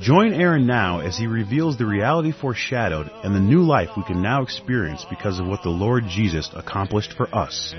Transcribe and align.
Join 0.00 0.34
Aaron 0.34 0.66
now 0.66 1.00
as 1.00 1.16
he 1.16 1.26
reveals 1.26 1.78
the 1.78 1.86
reality 1.86 2.30
foreshadowed 2.30 3.10
and 3.24 3.34
the 3.34 3.40
new 3.40 3.62
life 3.62 3.88
we 3.96 4.02
can 4.02 4.20
now 4.20 4.42
experience 4.42 5.06
because 5.08 5.40
of 5.40 5.46
what 5.46 5.62
the 5.62 5.70
Lord 5.70 6.04
Jesus 6.06 6.50
accomplished 6.54 7.14
for 7.16 7.34
us. 7.34 7.72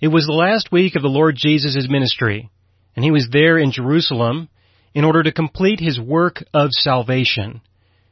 It 0.00 0.08
was 0.08 0.24
the 0.24 0.32
last 0.32 0.72
week 0.72 0.96
of 0.96 1.02
the 1.02 1.08
Lord 1.08 1.36
Jesus' 1.36 1.88
ministry, 1.90 2.50
and 2.96 3.04
he 3.04 3.10
was 3.10 3.28
there 3.30 3.58
in 3.58 3.70
Jerusalem 3.70 4.48
in 4.94 5.04
order 5.04 5.22
to 5.22 5.32
complete 5.32 5.78
his 5.78 6.00
work 6.00 6.42
of 6.54 6.70
salvation. 6.72 7.60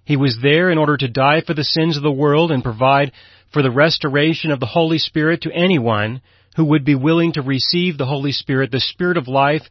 He 0.05 0.19
was 0.19 0.39
there 0.43 0.71
in 0.71 0.77
order 0.77 0.99
to 0.99 1.09
die 1.09 1.41
for 1.47 1.55
the 1.55 1.65
sins 1.65 1.97
of 1.97 2.03
the 2.03 2.13
world 2.13 2.53
and 2.53 2.63
provide 2.63 3.13
for 3.55 3.63
the 3.63 3.71
restoration 3.71 4.51
of 4.51 4.61
the 4.61 4.67
Holy 4.67 4.99
Spirit 4.99 5.43
to 5.43 5.53
anyone 5.53 6.21
who 6.57 6.65
would 6.65 6.85
be 6.85 6.95
willing 6.95 7.33
to 7.33 7.43
receive 7.43 7.97
the 7.97 8.07
Holy 8.07 8.33
Spirit, 8.33 8.71
the 8.71 8.81
Spirit 8.81 9.17
of 9.17 9.29
life 9.29 9.63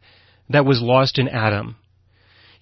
that 0.48 0.64
was 0.64 0.80
lost 0.82 1.18
in 1.18 1.28
Adam. 1.28 1.76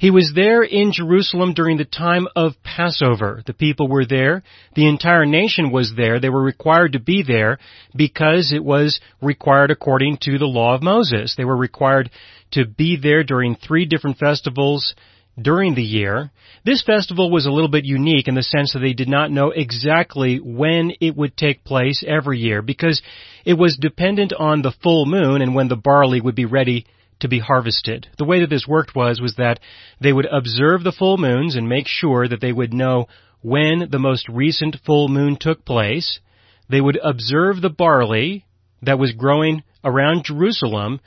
He 0.00 0.10
was 0.10 0.32
there 0.34 0.62
in 0.62 0.92
Jerusalem 0.92 1.52
during 1.52 1.76
the 1.76 1.84
time 1.84 2.26
of 2.34 2.54
Passover. 2.62 3.42
The 3.44 3.52
people 3.52 3.86
were 3.86 4.06
there. 4.06 4.42
The 4.74 4.88
entire 4.88 5.26
nation 5.26 5.70
was 5.70 5.92
there. 5.94 6.18
They 6.18 6.30
were 6.30 6.42
required 6.42 6.94
to 6.94 7.00
be 7.00 7.22
there 7.22 7.58
because 7.94 8.50
it 8.50 8.64
was 8.64 8.98
required 9.20 9.70
according 9.70 10.16
to 10.22 10.38
the 10.38 10.46
law 10.46 10.74
of 10.74 10.82
Moses. 10.82 11.34
They 11.36 11.44
were 11.44 11.56
required 11.56 12.08
to 12.52 12.64
be 12.64 12.96
there 12.96 13.24
during 13.24 13.56
three 13.56 13.84
different 13.84 14.16
festivals 14.16 14.94
during 15.40 15.74
the 15.74 15.82
year. 15.82 16.30
This 16.64 16.82
festival 16.82 17.30
was 17.30 17.46
a 17.46 17.50
little 17.50 17.68
bit 17.70 17.84
unique 17.84 18.28
in 18.28 18.34
the 18.34 18.42
sense 18.42 18.72
that 18.72 18.80
they 18.80 18.92
did 18.92 19.08
not 19.08 19.30
know 19.30 19.50
exactly 19.50 20.38
when 20.38 20.92
it 21.00 21.16
would 21.16 21.36
take 21.36 21.64
place 21.64 22.04
every 22.06 22.38
year 22.38 22.62
because 22.62 23.02
it 23.44 23.54
was 23.54 23.76
dependent 23.76 24.32
on 24.32 24.62
the 24.62 24.74
full 24.82 25.06
moon 25.06 25.42
and 25.42 25.54
when 25.54 25.68
the 25.68 25.76
barley 25.76 26.20
would 26.20 26.34
be 26.34 26.44
ready 26.44 26.86
to 27.20 27.28
be 27.28 27.38
harvested. 27.38 28.08
The 28.18 28.24
way 28.24 28.40
that 28.40 28.50
this 28.50 28.66
worked 28.66 28.94
was 28.94 29.20
was 29.20 29.36
that 29.36 29.60
they 30.00 30.12
would 30.12 30.26
observe 30.30 30.82
the 30.82 30.92
full 30.92 31.18
moons 31.18 31.54
and 31.54 31.68
make 31.68 31.86
sure 31.86 32.26
that 32.26 32.40
they 32.40 32.52
would 32.52 32.72
know 32.72 33.06
when 33.42 33.88
the 33.90 33.98
most 33.98 34.28
recent 34.28 34.76
full 34.84 35.08
moon 35.08 35.36
took 35.38 35.64
place. 35.64 36.20
They 36.68 36.80
would 36.80 36.98
observe 37.02 37.60
the 37.60 37.70
barley 37.70 38.44
that 38.82 38.98
was 38.98 39.12
growing 39.12 39.62
around 39.84 40.24
Jerusalem 40.24 41.00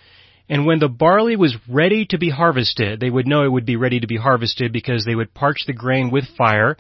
and 0.50 0.66
when 0.66 0.80
the 0.80 0.90
barley 0.90 1.36
was 1.36 1.56
ready 1.70 2.06
to 2.08 2.18
be 2.18 2.30
harvested, 2.30 3.00
they 3.00 3.10
would 3.10 3.28
know 3.28 3.44
it 3.44 3.52
would 3.52 3.66
be 3.66 3.78
ready 3.78 4.00
to 4.00 4.08
be 4.08 4.18
harvested 4.18 4.74
because 4.74 5.06
they 5.06 5.16
would 5.16 5.34
parch 5.34 5.60
the 5.66 5.74
grain 5.74 6.12
with 6.12 6.36
fire. 6.38 6.78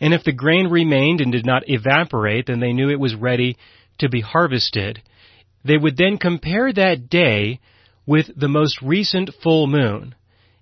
And 0.00 0.14
if 0.14 0.24
the 0.24 0.32
grain 0.32 0.68
remained 0.68 1.20
and 1.20 1.30
did 1.30 1.44
not 1.44 1.68
evaporate, 1.68 2.46
then 2.46 2.60
they 2.60 2.72
knew 2.72 2.88
it 2.88 2.98
was 2.98 3.14
ready 3.14 3.56
to 3.98 4.08
be 4.08 4.20
harvested. 4.20 5.02
They 5.64 5.76
would 5.76 5.96
then 5.96 6.18
compare 6.18 6.72
that 6.72 7.08
day 7.10 7.60
with 8.06 8.30
the 8.36 8.48
most 8.48 8.80
recent 8.82 9.30
full 9.42 9.66
moon. 9.66 10.14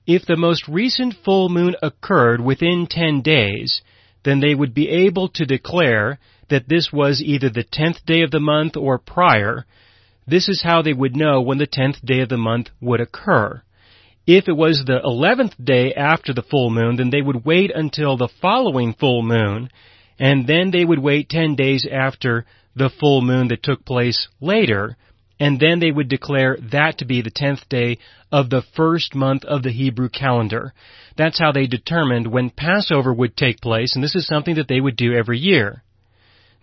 If 0.06 0.26
the 0.26 0.36
most 0.36 0.66
recent 0.66 1.14
full 1.24 1.48
moon 1.48 1.76
occurred 1.82 2.40
within 2.40 2.86
10 2.90 3.22
days, 3.22 3.80
then 4.24 4.40
they 4.40 4.54
would 4.54 4.74
be 4.74 4.88
able 4.88 5.28
to 5.28 5.46
declare 5.46 6.18
that 6.48 6.68
this 6.68 6.90
was 6.92 7.22
either 7.22 7.48
the 7.48 7.64
10th 7.64 8.04
day 8.04 8.22
of 8.22 8.30
the 8.30 8.40
month 8.40 8.76
or 8.76 8.98
prior, 8.98 9.64
this 10.30 10.48
is 10.48 10.62
how 10.62 10.82
they 10.82 10.92
would 10.92 11.16
know 11.16 11.40
when 11.40 11.58
the 11.58 11.66
tenth 11.66 12.04
day 12.04 12.20
of 12.20 12.28
the 12.28 12.36
month 12.36 12.70
would 12.80 13.00
occur. 13.00 13.62
If 14.26 14.48
it 14.48 14.56
was 14.56 14.84
the 14.84 15.00
eleventh 15.02 15.54
day 15.62 15.92
after 15.94 16.32
the 16.32 16.42
full 16.42 16.70
moon, 16.70 16.96
then 16.96 17.10
they 17.10 17.22
would 17.22 17.44
wait 17.44 17.70
until 17.74 18.16
the 18.16 18.28
following 18.40 18.94
full 18.94 19.22
moon, 19.22 19.70
and 20.18 20.46
then 20.46 20.70
they 20.70 20.84
would 20.84 20.98
wait 20.98 21.28
ten 21.28 21.56
days 21.56 21.86
after 21.90 22.46
the 22.76 22.90
full 22.90 23.22
moon 23.22 23.48
that 23.48 23.62
took 23.62 23.84
place 23.84 24.28
later, 24.40 24.96
and 25.40 25.58
then 25.58 25.80
they 25.80 25.90
would 25.90 26.08
declare 26.08 26.56
that 26.70 26.98
to 26.98 27.04
be 27.04 27.22
the 27.22 27.30
tenth 27.30 27.68
day 27.68 27.98
of 28.30 28.50
the 28.50 28.62
first 28.76 29.14
month 29.14 29.44
of 29.44 29.62
the 29.62 29.72
Hebrew 29.72 30.08
calendar. 30.08 30.74
That's 31.16 31.40
how 31.40 31.50
they 31.50 31.66
determined 31.66 32.26
when 32.26 32.50
Passover 32.50 33.12
would 33.12 33.36
take 33.36 33.60
place, 33.60 33.94
and 33.94 34.04
this 34.04 34.14
is 34.14 34.26
something 34.26 34.54
that 34.56 34.68
they 34.68 34.80
would 34.80 34.96
do 34.96 35.14
every 35.14 35.38
year. 35.38 35.82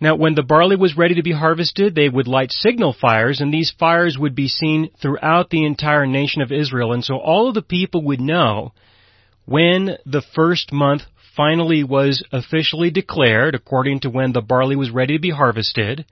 Now, 0.00 0.14
when 0.14 0.34
the 0.34 0.44
barley 0.44 0.76
was 0.76 0.96
ready 0.96 1.16
to 1.16 1.22
be 1.22 1.32
harvested, 1.32 1.94
they 1.94 2.08
would 2.08 2.28
light 2.28 2.52
signal 2.52 2.92
fires, 2.92 3.40
and 3.40 3.52
these 3.52 3.72
fires 3.76 4.16
would 4.16 4.34
be 4.34 4.46
seen 4.46 4.90
throughout 5.00 5.50
the 5.50 5.64
entire 5.64 6.06
nation 6.06 6.40
of 6.40 6.52
Israel. 6.52 6.92
And 6.92 7.04
so 7.04 7.16
all 7.16 7.48
of 7.48 7.54
the 7.54 7.62
people 7.62 8.04
would 8.04 8.20
know 8.20 8.72
when 9.44 9.96
the 10.06 10.22
first 10.22 10.72
month 10.72 11.02
finally 11.34 11.82
was 11.82 12.22
officially 12.32 12.90
declared, 12.90 13.54
according 13.54 14.00
to 14.00 14.10
when 14.10 14.32
the 14.32 14.40
barley 14.40 14.76
was 14.76 14.90
ready 14.90 15.16
to 15.16 15.20
be 15.20 15.30
harvested. 15.30 16.04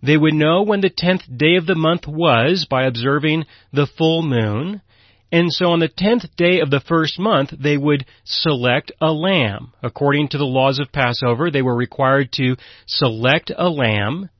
They 0.00 0.16
would 0.16 0.34
know 0.34 0.62
when 0.62 0.80
the 0.80 0.90
tenth 0.90 1.22
day 1.34 1.56
of 1.56 1.66
the 1.66 1.74
month 1.74 2.06
was 2.06 2.66
by 2.70 2.84
observing 2.84 3.46
the 3.72 3.86
full 3.86 4.22
moon. 4.22 4.80
And 5.30 5.52
so 5.52 5.66
on 5.66 5.80
the 5.80 5.88
tenth 5.88 6.24
day 6.36 6.60
of 6.60 6.70
the 6.70 6.80
first 6.80 7.18
month, 7.18 7.50
they 7.58 7.76
would 7.76 8.06
select 8.24 8.92
a 9.00 9.12
lamb. 9.12 9.72
According 9.82 10.28
to 10.28 10.38
the 10.38 10.44
laws 10.44 10.78
of 10.78 10.92
Passover, 10.92 11.50
they 11.50 11.62
were 11.62 11.76
required 11.76 12.32
to 12.32 12.56
select 12.86 13.52
a 13.56 13.68
lamb, 13.68 14.30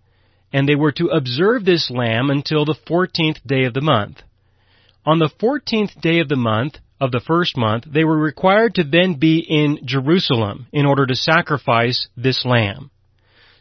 and 0.52 0.66
they 0.66 0.76
were 0.76 0.92
to 0.92 1.08
observe 1.08 1.64
this 1.64 1.90
lamb 1.90 2.30
until 2.30 2.64
the 2.64 2.78
fourteenth 2.86 3.38
day 3.46 3.64
of 3.64 3.74
the 3.74 3.82
month. 3.82 4.22
On 5.04 5.18
the 5.18 5.30
fourteenth 5.38 6.00
day 6.00 6.20
of 6.20 6.28
the 6.28 6.36
month, 6.36 6.78
of 7.00 7.12
the 7.12 7.20
first 7.20 7.56
month, 7.56 7.84
they 7.86 8.04
were 8.04 8.18
required 8.18 8.74
to 8.74 8.84
then 8.84 9.14
be 9.14 9.38
in 9.38 9.78
Jerusalem 9.84 10.66
in 10.72 10.86
order 10.86 11.06
to 11.06 11.14
sacrifice 11.14 12.08
this 12.16 12.44
lamb. 12.44 12.90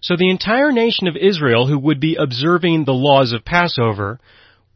So 0.01 0.15
the 0.15 0.29
entire 0.29 0.71
nation 0.71 1.07
of 1.07 1.15
Israel 1.15 1.67
who 1.67 1.77
would 1.79 1.99
be 1.99 2.15
observing 2.15 2.85
the 2.85 2.93
laws 2.93 3.33
of 3.33 3.45
Passover 3.45 4.19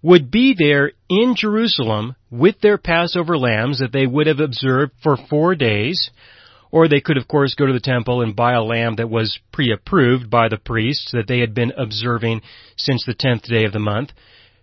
would 0.01 0.31
be 0.31 0.56
there 0.57 0.91
in 1.11 1.35
Jerusalem 1.35 2.16
with 2.29 2.61
their 2.61 2.77
Passover 2.77 3.38
lambs 3.38 3.79
that 3.79 3.91
they 3.91 4.07
would 4.07 4.27
have 4.27 4.39
observed 4.39 4.94
for 5.03 5.17
four 5.29 5.55
days, 5.55 6.09
or 6.72 6.88
they 6.88 7.01
could 7.01 7.17
of 7.17 7.27
course 7.27 7.53
go 7.53 7.66
to 7.66 7.73
the 7.73 7.81
temple 7.81 8.22
and 8.22 8.33
buy 8.33 8.53
a 8.53 8.63
lamb 8.63 8.95
that 8.95 9.09
was 9.09 9.38
pre-approved 9.51 10.29
by 10.29 10.47
the 10.47 10.57
priests 10.57 11.11
that 11.11 11.27
they 11.27 11.39
had 11.39 11.53
been 11.53 11.73
observing 11.77 12.41
since 12.77 13.03
the 13.05 13.13
tenth 13.13 13.44
day 13.44 13.66
of 13.66 13.73
the 13.73 13.79
month. 13.79 14.11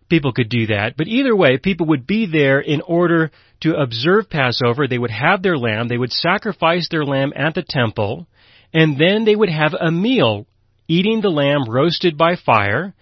People 0.09 0.33
could 0.33 0.49
do 0.49 0.69
that, 0.69 0.95
but 0.97 1.07
either 1.07 1.37
way, 1.37 1.59
people 1.59 1.89
would 1.89 2.07
be 2.07 2.25
there 2.25 2.61
in 2.61 2.81
order 2.81 3.31
to 3.61 3.77
observe 3.77 4.31
Passover. 4.31 4.89
They 4.89 4.97
would 4.97 5.11
have 5.11 5.43
their 5.43 5.59
lamb, 5.59 5.89
they 5.89 5.99
would 5.99 6.13
sacrifice 6.13 6.89
their 6.91 7.05
lamb 7.05 7.35
at 7.37 7.55
the 7.55 7.65
temple, 7.69 8.27
and 8.73 8.99
then 8.99 9.27
they 9.27 9.37
would 9.37 9.51
have 9.51 9.75
a 9.79 9.91
meal, 9.91 10.47
eating 10.89 11.21
the 11.21 11.29
lamb 11.29 11.69
roasted 11.69 12.17
by 12.17 12.37
fire, 12.37 12.95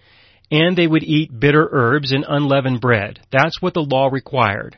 and 0.51 0.77
they 0.77 0.87
would 0.87 1.03
eat 1.03 1.39
bitter 1.39 1.67
herbs 1.71 2.11
and 2.11 2.25
unleavened 2.27 2.81
bread. 2.81 3.19
That's 3.31 3.61
what 3.61 3.73
the 3.73 3.81
law 3.81 4.07
required. 4.07 4.77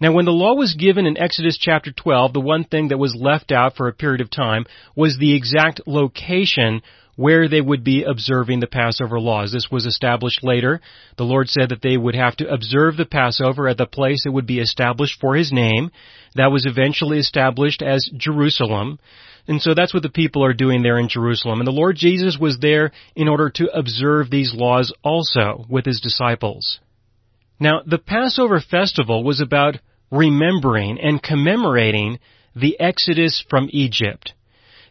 Now 0.00 0.12
when 0.12 0.24
the 0.24 0.32
law 0.32 0.54
was 0.54 0.74
given 0.74 1.06
in 1.06 1.16
Exodus 1.16 1.56
chapter 1.56 1.92
12, 1.92 2.32
the 2.32 2.40
one 2.40 2.64
thing 2.64 2.88
that 2.88 2.98
was 2.98 3.14
left 3.14 3.52
out 3.52 3.76
for 3.76 3.86
a 3.86 3.94
period 3.94 4.20
of 4.20 4.30
time 4.30 4.64
was 4.96 5.16
the 5.16 5.36
exact 5.36 5.82
location 5.86 6.82
where 7.16 7.48
they 7.48 7.60
would 7.60 7.84
be 7.84 8.04
observing 8.04 8.60
the 8.60 8.66
Passover 8.66 9.20
laws. 9.20 9.52
This 9.52 9.68
was 9.70 9.86
established 9.86 10.42
later. 10.42 10.80
The 11.18 11.24
Lord 11.24 11.48
said 11.48 11.68
that 11.68 11.82
they 11.82 11.96
would 11.96 12.14
have 12.14 12.36
to 12.36 12.48
observe 12.48 12.96
the 12.96 13.06
Passover 13.06 13.68
at 13.68 13.76
the 13.76 13.86
place 13.86 14.22
that 14.24 14.32
would 14.32 14.46
be 14.46 14.60
established 14.60 15.20
for 15.20 15.34
His 15.34 15.52
name. 15.52 15.90
That 16.34 16.50
was 16.50 16.64
eventually 16.66 17.18
established 17.18 17.82
as 17.82 18.08
Jerusalem. 18.16 18.98
And 19.46 19.60
so 19.60 19.74
that's 19.74 19.92
what 19.92 20.02
the 20.02 20.08
people 20.08 20.44
are 20.44 20.54
doing 20.54 20.82
there 20.82 20.98
in 20.98 21.08
Jerusalem. 21.08 21.60
And 21.60 21.66
the 21.66 21.72
Lord 21.72 21.96
Jesus 21.96 22.38
was 22.40 22.58
there 22.60 22.92
in 23.16 23.28
order 23.28 23.50
to 23.56 23.76
observe 23.76 24.30
these 24.30 24.54
laws 24.54 24.92
also 25.02 25.66
with 25.68 25.84
his 25.84 26.00
disciples. 26.00 26.78
Now, 27.58 27.82
the 27.84 27.98
Passover 27.98 28.60
festival 28.60 29.24
was 29.24 29.40
about 29.40 29.78
remembering 30.10 30.98
and 31.00 31.22
commemorating 31.22 32.18
the 32.54 32.78
Exodus 32.78 33.44
from 33.48 33.68
Egypt. 33.72 34.32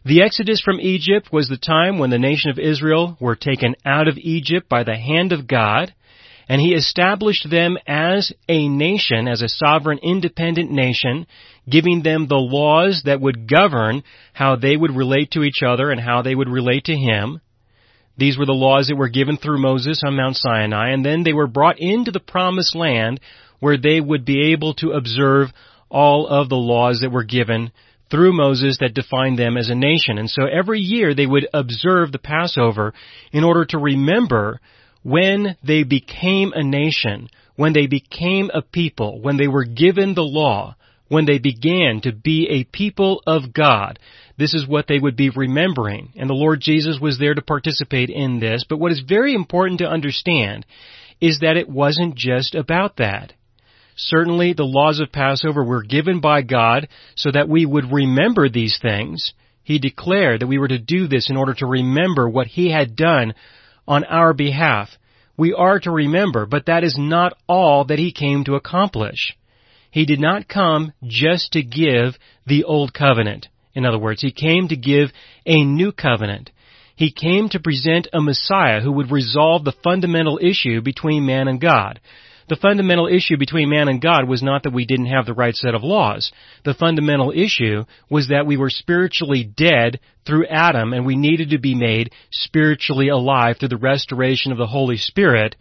The 0.04 0.22
Exodus 0.22 0.60
from 0.60 0.80
Egypt 0.80 1.32
was 1.32 1.48
the 1.48 1.56
time 1.56 1.98
when 1.98 2.10
the 2.10 2.18
nation 2.18 2.50
of 2.50 2.58
Israel 2.58 3.16
were 3.20 3.36
taken 3.36 3.76
out 3.86 4.08
of 4.08 4.18
Egypt 4.18 4.68
by 4.68 4.82
the 4.82 4.96
hand 4.96 5.32
of 5.32 5.46
God, 5.46 5.94
and 6.48 6.60
he 6.60 6.74
established 6.74 7.48
them 7.48 7.78
as 7.86 8.32
a 8.48 8.68
nation, 8.68 9.28
as 9.28 9.42
a 9.42 9.48
sovereign 9.48 10.00
independent 10.02 10.72
nation, 10.72 11.24
giving 11.70 12.02
them 12.02 12.26
the 12.26 12.34
laws 12.34 13.02
that 13.04 13.20
would 13.20 13.48
govern 13.48 14.02
how 14.32 14.56
they 14.56 14.76
would 14.76 14.90
relate 14.96 15.30
to 15.32 15.44
each 15.44 15.62
other 15.64 15.92
and 15.92 16.00
how 16.00 16.20
they 16.20 16.34
would 16.34 16.48
relate 16.48 16.84
to 16.86 16.96
him. 16.96 17.40
These 18.18 18.36
were 18.36 18.46
the 18.46 18.52
laws 18.52 18.88
that 18.88 18.96
were 18.96 19.08
given 19.08 19.36
through 19.36 19.62
Moses 19.62 20.02
on 20.04 20.16
Mount 20.16 20.36
Sinai, 20.36 20.90
and 20.90 21.04
then 21.06 21.22
they 21.22 21.32
were 21.32 21.46
brought 21.46 21.78
into 21.78 22.10
the 22.10 22.18
promised 22.18 22.74
land 22.74 23.20
where 23.60 23.76
they 23.76 24.00
would 24.00 24.24
be 24.24 24.50
able 24.52 24.74
to 24.74 24.90
observe 24.90 25.52
all 25.88 26.26
of 26.26 26.48
the 26.48 26.56
laws 26.56 27.00
that 27.00 27.12
were 27.12 27.22
given 27.22 27.70
through 28.12 28.34
Moses 28.34 28.76
that 28.80 28.94
defined 28.94 29.38
them 29.38 29.56
as 29.56 29.70
a 29.70 29.74
nation. 29.74 30.18
And 30.18 30.30
so 30.30 30.44
every 30.44 30.80
year 30.80 31.14
they 31.14 31.26
would 31.26 31.48
observe 31.54 32.12
the 32.12 32.18
Passover 32.18 32.92
in 33.32 33.42
order 33.42 33.64
to 33.64 33.78
remember 33.78 34.60
when 35.02 35.56
they 35.64 35.82
became 35.82 36.52
a 36.54 36.62
nation, 36.62 37.28
when 37.56 37.72
they 37.72 37.86
became 37.86 38.50
a 38.52 38.60
people, 38.60 39.20
when 39.22 39.38
they 39.38 39.48
were 39.48 39.64
given 39.64 40.14
the 40.14 40.22
law, 40.22 40.76
when 41.08 41.24
they 41.24 41.38
began 41.38 42.00
to 42.02 42.12
be 42.12 42.48
a 42.50 42.64
people 42.64 43.22
of 43.26 43.52
God. 43.52 43.98
This 44.36 44.52
is 44.52 44.68
what 44.68 44.86
they 44.88 44.98
would 44.98 45.16
be 45.16 45.30
remembering. 45.30 46.12
And 46.14 46.28
the 46.28 46.34
Lord 46.34 46.60
Jesus 46.60 46.98
was 47.00 47.18
there 47.18 47.34
to 47.34 47.42
participate 47.42 48.10
in 48.10 48.40
this. 48.40 48.64
But 48.68 48.78
what 48.78 48.92
is 48.92 49.02
very 49.06 49.34
important 49.34 49.80
to 49.80 49.88
understand 49.88 50.66
is 51.18 51.38
that 51.40 51.56
it 51.56 51.68
wasn't 51.68 52.14
just 52.14 52.54
about 52.54 52.98
that. 52.98 53.32
Certainly 53.96 54.54
the 54.54 54.64
laws 54.64 55.00
of 55.00 55.12
Passover 55.12 55.64
were 55.64 55.82
given 55.82 56.20
by 56.20 56.42
God 56.42 56.88
so 57.14 57.30
that 57.30 57.48
we 57.48 57.66
would 57.66 57.92
remember 57.92 58.48
these 58.48 58.78
things. 58.80 59.32
He 59.62 59.78
declared 59.78 60.40
that 60.40 60.46
we 60.46 60.58
were 60.58 60.68
to 60.68 60.78
do 60.78 61.06
this 61.06 61.30
in 61.30 61.36
order 61.36 61.54
to 61.54 61.66
remember 61.66 62.28
what 62.28 62.46
He 62.46 62.70
had 62.70 62.96
done 62.96 63.34
on 63.86 64.04
our 64.04 64.32
behalf. 64.32 64.88
We 65.36 65.52
are 65.52 65.78
to 65.80 65.90
remember, 65.90 66.46
but 66.46 66.66
that 66.66 66.84
is 66.84 66.96
not 66.98 67.36
all 67.48 67.84
that 67.84 67.98
He 67.98 68.12
came 68.12 68.44
to 68.44 68.54
accomplish. 68.54 69.36
He 69.90 70.06
did 70.06 70.20
not 70.20 70.48
come 70.48 70.92
just 71.04 71.52
to 71.52 71.62
give 71.62 72.14
the 72.46 72.64
old 72.64 72.94
covenant. 72.94 73.48
In 73.74 73.84
other 73.84 73.98
words, 73.98 74.22
He 74.22 74.32
came 74.32 74.68
to 74.68 74.76
give 74.76 75.10
a 75.46 75.64
new 75.64 75.92
covenant. 75.92 76.50
He 76.96 77.12
came 77.12 77.48
to 77.50 77.60
present 77.60 78.08
a 78.12 78.20
Messiah 78.20 78.80
who 78.80 78.92
would 78.92 79.10
resolve 79.10 79.64
the 79.64 79.74
fundamental 79.84 80.38
issue 80.42 80.80
between 80.80 81.26
man 81.26 81.48
and 81.48 81.60
God. 81.60 82.00
The 82.48 82.56
fundamental 82.56 83.06
issue 83.06 83.36
between 83.36 83.70
man 83.70 83.88
and 83.88 84.00
God 84.00 84.28
was 84.28 84.42
not 84.42 84.64
that 84.64 84.72
we 84.72 84.84
didn't 84.84 85.06
have 85.06 85.26
the 85.26 85.34
right 85.34 85.54
set 85.54 85.74
of 85.74 85.82
laws. 85.82 86.32
The 86.64 86.74
fundamental 86.74 87.32
issue 87.34 87.84
was 88.10 88.28
that 88.28 88.46
we 88.46 88.56
were 88.56 88.70
spiritually 88.70 89.44
dead 89.44 90.00
through 90.26 90.46
Adam 90.46 90.92
and 90.92 91.06
we 91.06 91.16
needed 91.16 91.50
to 91.50 91.58
be 91.58 91.74
made 91.74 92.12
spiritually 92.30 93.08
alive 93.08 93.56
through 93.58 93.68
the 93.68 93.76
restoration 93.76 94.52
of 94.52 94.58
the 94.58 94.66
Holy 94.66 94.96
Spirit 94.96 95.56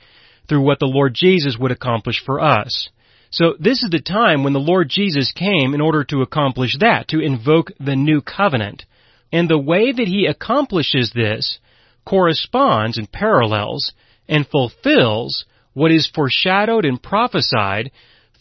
through 0.48 0.62
what 0.62 0.80
the 0.80 0.86
Lord 0.86 1.14
Jesus 1.14 1.58
would 1.58 1.72
accomplish 1.72 2.22
for 2.26 2.42
us. 2.42 2.90
So 3.30 3.54
this 3.58 3.84
is 3.84 3.90
the 3.90 4.02
time 4.02 4.44
when 4.44 4.54
the 4.54 4.60
Lord 4.60 4.90
Jesus 4.90 5.32
came 5.32 5.74
in 5.74 5.80
order 5.80 6.04
to 6.06 6.22
accomplish 6.22 6.78
that, 6.80 7.08
to 7.10 7.22
invoke 7.22 7.72
the 7.80 7.96
new 7.96 8.22
covenant. 8.22 8.84
And 9.32 9.48
the 9.48 9.58
way 9.58 9.94
that 9.94 10.08
he 10.08 10.26
accomplishes 10.26 11.12
this 11.16 11.60
corresponds 12.06 12.98
and 12.98 13.10
parallels 13.10 13.94
and 14.28 14.46
fulfills 14.46 15.46
what 15.74 15.92
is 15.92 16.08
foreshadowed 16.14 16.86
and 16.86 17.02
prophesied 17.02 17.92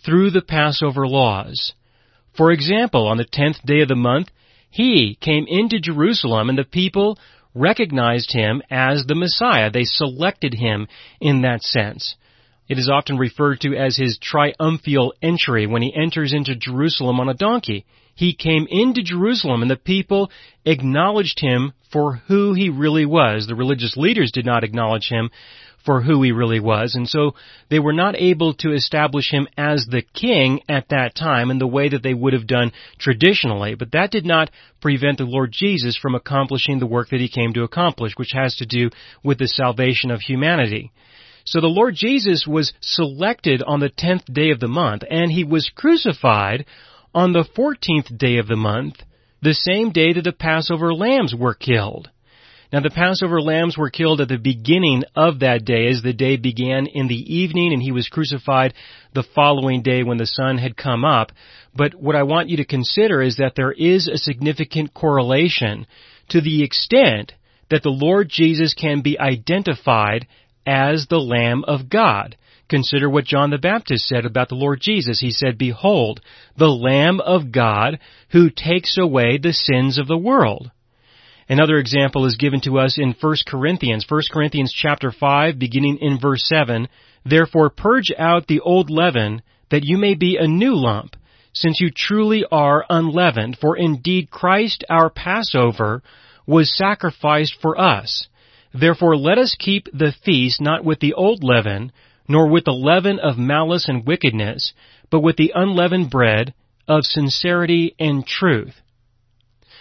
through 0.04 0.30
the 0.30 0.42
Passover 0.42 1.06
laws. 1.06 1.72
For 2.36 2.50
example, 2.52 3.06
on 3.06 3.16
the 3.16 3.24
tenth 3.24 3.64
day 3.64 3.80
of 3.80 3.88
the 3.88 3.96
month, 3.96 4.28
he 4.70 5.18
came 5.20 5.46
into 5.48 5.80
Jerusalem 5.80 6.48
and 6.48 6.58
the 6.58 6.64
people 6.64 7.18
recognized 7.54 8.32
him 8.32 8.62
as 8.70 9.04
the 9.04 9.14
Messiah. 9.14 9.70
They 9.70 9.84
selected 9.84 10.54
him 10.54 10.86
in 11.20 11.42
that 11.42 11.62
sense. 11.62 12.16
It 12.68 12.78
is 12.78 12.88
often 12.88 13.18
referred 13.18 13.60
to 13.62 13.74
as 13.74 13.96
his 13.96 14.16
triumphal 14.22 15.12
entry 15.20 15.66
when 15.66 15.82
he 15.82 15.92
enters 15.92 16.32
into 16.32 16.54
Jerusalem 16.54 17.18
on 17.18 17.28
a 17.28 17.34
donkey. 17.34 17.84
He 18.14 18.32
came 18.32 18.68
into 18.70 19.02
Jerusalem 19.02 19.62
and 19.62 19.70
the 19.70 19.76
people 19.76 20.30
acknowledged 20.64 21.40
him 21.40 21.72
for 21.90 22.22
who 22.28 22.54
he 22.54 22.68
really 22.68 23.06
was. 23.06 23.46
The 23.46 23.56
religious 23.56 23.96
leaders 23.96 24.30
did 24.30 24.46
not 24.46 24.62
acknowledge 24.62 25.08
him 25.08 25.30
for 25.84 26.02
who 26.02 26.22
he 26.22 26.32
really 26.32 26.60
was, 26.60 26.94
and 26.94 27.08
so 27.08 27.34
they 27.70 27.78
were 27.78 27.92
not 27.92 28.14
able 28.16 28.54
to 28.54 28.72
establish 28.72 29.30
him 29.30 29.48
as 29.56 29.86
the 29.86 30.02
king 30.14 30.60
at 30.68 30.88
that 30.90 31.14
time 31.14 31.50
in 31.50 31.58
the 31.58 31.66
way 31.66 31.88
that 31.88 32.02
they 32.02 32.14
would 32.14 32.32
have 32.32 32.46
done 32.46 32.72
traditionally. 32.98 33.74
But 33.74 33.92
that 33.92 34.10
did 34.10 34.26
not 34.26 34.50
prevent 34.80 35.18
the 35.18 35.24
Lord 35.24 35.52
Jesus 35.52 35.96
from 35.96 36.14
accomplishing 36.14 36.78
the 36.78 36.86
work 36.86 37.08
that 37.10 37.20
he 37.20 37.28
came 37.28 37.52
to 37.54 37.62
accomplish, 37.62 38.12
which 38.16 38.32
has 38.34 38.56
to 38.56 38.66
do 38.66 38.90
with 39.24 39.38
the 39.38 39.48
salvation 39.48 40.10
of 40.10 40.20
humanity. 40.20 40.92
So 41.44 41.60
the 41.60 41.66
Lord 41.66 41.94
Jesus 41.94 42.46
was 42.46 42.72
selected 42.80 43.62
on 43.62 43.80
the 43.80 43.88
tenth 43.88 44.24
day 44.32 44.50
of 44.50 44.60
the 44.60 44.68
month, 44.68 45.02
and 45.08 45.32
he 45.32 45.44
was 45.44 45.70
crucified 45.74 46.66
on 47.14 47.32
the 47.32 47.48
fourteenth 47.56 48.16
day 48.16 48.36
of 48.36 48.46
the 48.46 48.56
month, 48.56 48.96
the 49.42 49.54
same 49.54 49.90
day 49.90 50.12
that 50.12 50.24
the 50.24 50.32
Passover 50.32 50.92
lambs 50.92 51.34
were 51.34 51.54
killed. 51.54 52.10
Now 52.72 52.80
the 52.80 52.90
Passover 52.90 53.40
lambs 53.40 53.76
were 53.76 53.90
killed 53.90 54.20
at 54.20 54.28
the 54.28 54.38
beginning 54.38 55.02
of 55.16 55.40
that 55.40 55.64
day 55.64 55.88
as 55.88 56.02
the 56.02 56.12
day 56.12 56.36
began 56.36 56.86
in 56.86 57.08
the 57.08 57.34
evening 57.34 57.72
and 57.72 57.82
he 57.82 57.90
was 57.90 58.08
crucified 58.08 58.74
the 59.12 59.24
following 59.34 59.82
day 59.82 60.04
when 60.04 60.18
the 60.18 60.26
sun 60.26 60.58
had 60.58 60.76
come 60.76 61.04
up. 61.04 61.32
But 61.74 61.94
what 61.94 62.14
I 62.14 62.22
want 62.22 62.48
you 62.48 62.58
to 62.58 62.64
consider 62.64 63.22
is 63.22 63.36
that 63.36 63.54
there 63.56 63.72
is 63.72 64.06
a 64.06 64.18
significant 64.18 64.94
correlation 64.94 65.86
to 66.28 66.40
the 66.40 66.62
extent 66.62 67.32
that 67.70 67.82
the 67.82 67.90
Lord 67.90 68.28
Jesus 68.28 68.72
can 68.74 69.00
be 69.00 69.18
identified 69.18 70.28
as 70.64 71.06
the 71.06 71.18
Lamb 71.20 71.64
of 71.66 71.88
God. 71.88 72.36
Consider 72.68 73.10
what 73.10 73.24
John 73.24 73.50
the 73.50 73.58
Baptist 73.58 74.06
said 74.06 74.24
about 74.24 74.48
the 74.48 74.54
Lord 74.54 74.80
Jesus. 74.80 75.18
He 75.18 75.32
said, 75.32 75.58
Behold, 75.58 76.20
the 76.56 76.68
Lamb 76.68 77.18
of 77.18 77.50
God 77.50 77.98
who 78.30 78.48
takes 78.48 78.96
away 78.96 79.38
the 79.38 79.52
sins 79.52 79.98
of 79.98 80.06
the 80.06 80.18
world. 80.18 80.70
Another 81.50 81.78
example 81.78 82.26
is 82.26 82.36
given 82.36 82.60
to 82.60 82.78
us 82.78 82.96
in 82.96 83.12
1 83.20 83.36
Corinthians, 83.44 84.06
1 84.08 84.22
Corinthians 84.30 84.72
chapter 84.72 85.10
5, 85.10 85.58
beginning 85.58 85.98
in 86.00 86.20
verse 86.20 86.44
7. 86.46 86.86
Therefore 87.24 87.70
purge 87.70 88.12
out 88.16 88.46
the 88.46 88.60
old 88.60 88.88
leaven, 88.88 89.42
that 89.68 89.82
you 89.82 89.98
may 89.98 90.14
be 90.14 90.36
a 90.36 90.46
new 90.46 90.76
lump, 90.76 91.16
since 91.52 91.80
you 91.80 91.90
truly 91.90 92.44
are 92.52 92.86
unleavened. 92.88 93.58
For 93.60 93.76
indeed 93.76 94.30
Christ 94.30 94.84
our 94.88 95.10
Passover 95.10 96.04
was 96.46 96.72
sacrificed 96.72 97.56
for 97.60 97.76
us. 97.76 98.28
Therefore 98.72 99.16
let 99.16 99.36
us 99.36 99.56
keep 99.58 99.88
the 99.92 100.14
feast 100.24 100.60
not 100.60 100.84
with 100.84 101.00
the 101.00 101.14
old 101.14 101.42
leaven, 101.42 101.90
nor 102.28 102.48
with 102.48 102.64
the 102.64 102.70
leaven 102.70 103.18
of 103.18 103.38
malice 103.38 103.88
and 103.88 104.06
wickedness, 104.06 104.72
but 105.10 105.18
with 105.18 105.36
the 105.36 105.50
unleavened 105.52 106.10
bread 106.10 106.54
of 106.86 107.02
sincerity 107.02 107.96
and 107.98 108.24
truth. 108.24 108.80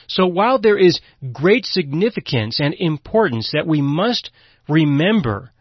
So 0.09 0.25
while 0.25 0.59
there 0.59 0.77
is 0.77 0.99
great 1.31 1.65
significance 1.65 2.59
and 2.59 2.73
importance 2.73 3.51
that 3.53 3.67
we 3.67 3.81
must 3.81 4.31
remember 4.67 5.51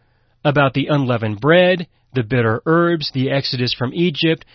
about 0.45 0.73
the 0.73 0.87
unleavened 0.87 1.41
bread, 1.41 1.87
the 2.15 2.23
bitter 2.23 2.62
herbs, 2.65 3.11
the 3.12 3.31
exodus 3.31 3.75
from 3.75 3.93
Egypt, 3.93 4.47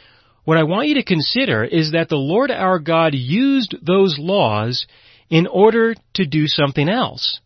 what 0.46 0.58
I 0.58 0.64
want 0.64 0.88
you 0.88 0.96
to 0.96 1.04
consider 1.04 1.64
is 1.64 1.92
that 1.92 2.10
the 2.10 2.18
Lord 2.18 2.50
our 2.50 2.80
God 2.80 3.14
used 3.14 3.76
those 3.86 4.18
laws 4.20 4.88
in 5.30 5.46
order 5.48 5.96
to 6.16 6.26
do 6.26 6.48
something 6.48 6.90
else, 6.90 7.40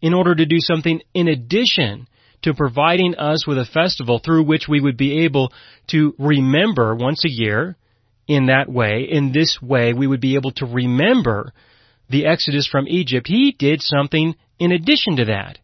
in 0.00 0.14
order 0.14 0.34
to 0.36 0.46
do 0.46 0.60
something 0.60 1.00
in 1.12 1.26
addition 1.26 2.06
to 2.42 2.54
providing 2.54 3.16
us 3.16 3.44
with 3.44 3.58
a 3.58 3.66
festival 3.66 4.20
through 4.24 4.44
which 4.44 4.68
we 4.68 4.80
would 4.80 4.96
be 4.96 5.24
able 5.24 5.52
to 5.88 6.14
remember 6.16 6.94
once 6.94 7.24
a 7.24 7.30
year 7.30 7.76
in 8.28 8.46
that 8.46 8.70
way. 8.70 9.08
In 9.10 9.32
this 9.32 9.58
way, 9.60 9.92
we 9.92 10.06
would 10.06 10.20
be 10.20 10.36
able 10.36 10.52
to 10.52 10.66
remember 10.66 11.52
the 12.08 12.26
exodus 12.26 12.66
from 12.66 12.88
Egypt, 12.88 13.26
he 13.26 13.54
did 13.58 13.82
something 13.82 14.34
in 14.58 14.72
addition 14.72 15.16
to 15.16 15.26
that. 15.26 15.58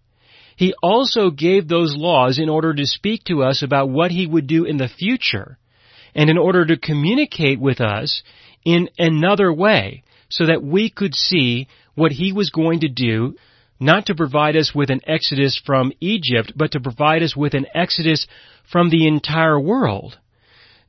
He 0.56 0.74
also 0.82 1.30
gave 1.30 1.66
those 1.66 1.96
laws 1.96 2.38
in 2.38 2.48
order 2.48 2.72
to 2.74 2.86
speak 2.86 3.24
to 3.24 3.42
us 3.42 3.62
about 3.62 3.90
what 3.90 4.10
he 4.10 4.26
would 4.26 4.46
do 4.46 4.64
in 4.64 4.76
the 4.76 4.88
future 4.88 5.58
and 6.14 6.30
in 6.30 6.38
order 6.38 6.64
to 6.64 6.76
communicate 6.76 7.60
with 7.60 7.80
us 7.80 8.22
in 8.64 8.88
another 8.98 9.52
way 9.52 10.04
so 10.28 10.46
that 10.46 10.62
we 10.62 10.90
could 10.90 11.14
see 11.14 11.66
what 11.94 12.12
he 12.12 12.32
was 12.32 12.50
going 12.50 12.80
to 12.80 12.88
do 12.88 13.34
not 13.80 14.06
to 14.06 14.14
provide 14.14 14.56
us 14.56 14.72
with 14.74 14.90
an 14.90 15.00
exodus 15.06 15.60
from 15.64 15.92
Egypt, 16.00 16.52
but 16.56 16.72
to 16.72 16.80
provide 16.80 17.22
us 17.22 17.36
with 17.36 17.54
an 17.54 17.66
exodus 17.74 18.26
from 18.70 18.90
the 18.90 19.06
entire 19.08 19.58
world 19.58 20.16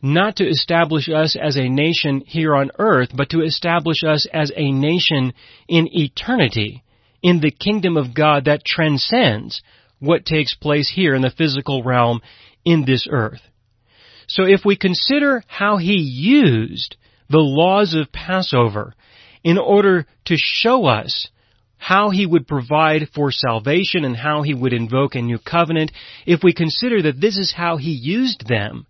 not 0.01 0.37
to 0.37 0.47
establish 0.47 1.09
us 1.09 1.35
as 1.39 1.57
a 1.57 1.69
nation 1.69 2.21
here 2.25 2.55
on 2.55 2.71
earth, 2.77 3.09
but 3.15 3.29
to 3.29 3.41
establish 3.41 4.03
us 4.03 4.27
as 4.31 4.51
a 4.55 4.71
nation 4.71 5.33
in 5.67 5.87
eternity, 5.91 6.83
in 7.21 7.39
the 7.39 7.51
kingdom 7.51 7.97
of 7.97 8.13
God 8.13 8.45
that 8.45 8.65
transcends 8.65 9.61
what 9.99 10.25
takes 10.25 10.53
place 10.53 10.91
here 10.93 11.15
in 11.15 11.21
the 11.21 11.33
physical 11.35 11.83
realm 11.83 12.21
in 12.63 12.85
this 12.85 13.07
earth. 13.09 13.41
So 14.27 14.43
if 14.43 14.61
we 14.65 14.75
consider 14.75 15.43
how 15.47 15.77
he 15.77 15.95
used 15.95 16.97
the 17.29 17.39
laws 17.39 17.93
of 17.93 18.11
Passover 18.11 18.93
in 19.43 19.57
order 19.57 20.05
to 20.25 20.35
show 20.37 20.85
us 20.85 21.29
how 21.77 22.09
he 22.09 22.25
would 22.25 22.47
provide 22.47 23.09
for 23.13 23.31
salvation 23.31 24.05
and 24.05 24.15
how 24.15 24.41
he 24.41 24.53
would 24.53 24.73
invoke 24.73 25.15
a 25.15 25.21
new 25.21 25.37
covenant, 25.37 25.91
if 26.25 26.43
we 26.43 26.53
consider 26.53 27.03
that 27.03 27.21
this 27.21 27.37
is 27.37 27.53
how 27.55 27.77
he 27.77 27.91
used 27.91 28.47
them, 28.47 28.87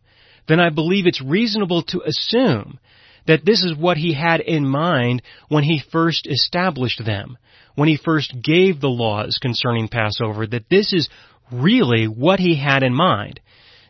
then 0.48 0.60
I 0.60 0.70
believe 0.70 1.08
it's 1.08 1.22
reasonable 1.22 1.84
to 1.84 2.02
assume 2.06 2.80
that 3.28 3.46
this 3.46 3.64
is 3.64 3.76
what 3.76 3.98
he 3.98 4.14
had 4.14 4.40
in 4.40 4.68
mind 4.68 5.22
when 5.50 5.64
he 5.64 5.82
first 5.92 6.28
established 6.28 7.04
them, 7.04 7.38
when 7.76 7.90
he 7.90 7.98
first 7.98 8.36
gave 8.42 8.80
the 8.80 8.90
laws 8.90 9.40
concerning 9.42 9.88
Passover, 9.88 10.46
that 10.48 10.70
this 10.70 10.94
is 10.94 11.10
really 11.52 12.06
what 12.06 12.40
he 12.40 12.56
had 12.56 12.84
in 12.84 12.94
mind. 12.94 13.40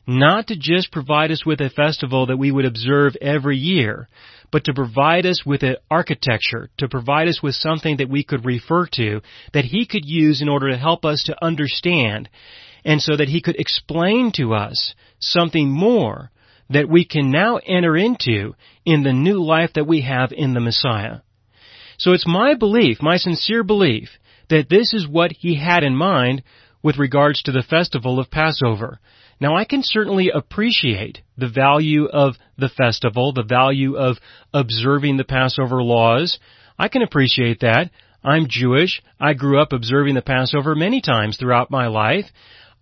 Not 0.08 0.48
to 0.48 0.56
just 0.56 0.92
provide 0.92 1.32
us 1.32 1.46
with 1.46 1.60
a 1.62 1.70
festival 1.70 2.28
that 2.28 2.38
we 2.38 2.52
would 2.52 2.66
observe 2.66 3.16
every 3.20 3.58
year, 3.58 4.08
but 4.52 4.66
to 4.66 4.74
provide 4.74 5.26
us 5.26 5.44
with 5.46 5.64
an 5.64 5.78
architecture, 5.90 6.70
to 6.78 6.88
provide 6.88 7.28
us 7.28 7.42
with 7.42 7.56
something 7.56 7.98
that 7.98 8.10
we 8.10 8.24
could 8.24 8.46
refer 8.46 8.86
to, 8.94 9.22
that 9.54 9.66
He 9.66 9.88
could 9.88 10.06
use 10.06 10.42
in 10.42 10.50
order 10.50 10.70
to 10.70 10.78
help 10.78 11.06
us 11.06 11.24
to 11.24 11.44
understand, 11.44 12.30
and 12.86 13.02
so 13.02 13.18
that 13.18 13.30
He 13.30 13.42
could 13.42 13.56
explain 13.56 14.32
to 14.34 14.54
us 14.54 14.94
something 15.20 15.70
more 15.70 16.30
that 16.70 16.90
we 16.90 17.06
can 17.06 17.32
now 17.32 17.58
enter 17.58 17.96
into 17.96 18.56
in 18.86 19.04
the 19.04 19.14
new 19.14 19.44
life 19.44 19.72
that 19.76 19.88
we 19.88 20.02
have 20.02 20.32
in 20.32 20.54
the 20.54 20.60
Messiah. 20.60 21.18
So 21.98 22.12
it's 22.12 22.28
my 22.28 22.56
belief, 22.56 23.02
my 23.02 23.18
sincere 23.18 23.64
belief, 23.64 24.10
that 24.50 24.70
this 24.70 24.94
is 24.94 25.08
what 25.08 25.32
he 25.32 25.56
had 25.56 25.84
in 25.84 25.96
mind 25.96 26.44
with 26.84 26.98
regards 26.98 27.42
to 27.44 27.52
the 27.52 27.64
festival 27.64 28.20
of 28.20 28.30
Passover. 28.30 29.00
Now 29.40 29.56
I 29.56 29.66
can 29.66 29.82
certainly 29.84 30.30
appreciate 30.34 31.22
the 31.38 31.50
value 31.50 32.06
of 32.06 32.36
the 32.58 32.70
festival, 32.70 33.34
the 33.34 33.44
value 33.44 33.98
of 33.98 34.18
observing 34.54 35.18
the 35.18 35.24
Passover 35.24 35.84
laws. 35.84 36.40
I 36.78 36.88
can 36.88 37.02
appreciate 37.02 37.62
that. 37.62 37.92
I'm 38.24 38.48
Jewish. 38.50 39.02
I 39.20 39.34
grew 39.34 39.62
up 39.62 39.72
observing 39.72 40.16
the 40.16 40.22
Passover 40.22 40.74
many 40.74 41.02
times 41.02 41.38
throughout 41.38 41.70
my 41.70 41.88
life. 41.88 42.26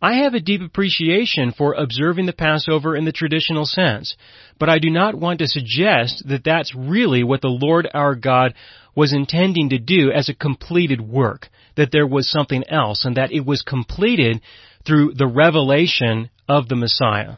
I 0.04 0.16
have 0.16 0.34
a 0.34 0.42
deep 0.42 0.62
appreciation 0.62 1.54
for 1.54 1.76
observing 1.76 2.26
the 2.26 2.34
Passover 2.34 2.94
in 2.94 3.06
the 3.06 3.14
traditional 3.14 3.66
sense, 3.66 4.18
but 4.60 4.68
I 4.68 4.78
do 4.78 4.90
not 4.90 5.16
want 5.16 5.40
to 5.40 5.48
suggest 5.48 6.28
that 6.28 6.44
that's 6.44 6.76
really 6.76 7.24
what 7.24 7.40
the 7.40 7.48
Lord 7.48 7.88
our 7.94 8.14
God 8.14 8.54
was 8.98 9.14
intending 9.14 9.70
to 9.70 9.80
do 9.80 10.12
as 10.12 10.28
a 10.28 10.36
completed 10.36 11.00
work, 11.00 11.48
that 11.78 11.94
there 11.94 12.06
was 12.06 12.30
something 12.30 12.66
else, 12.68 13.06
and 13.06 13.16
that 13.16 13.32
it 13.32 13.46
was 13.46 13.62
completed 13.62 14.42
through 14.86 15.14
the 15.14 15.26
revelation 15.26 16.30
of 16.50 16.68
the 16.68 16.76
Messiah. 16.76 17.38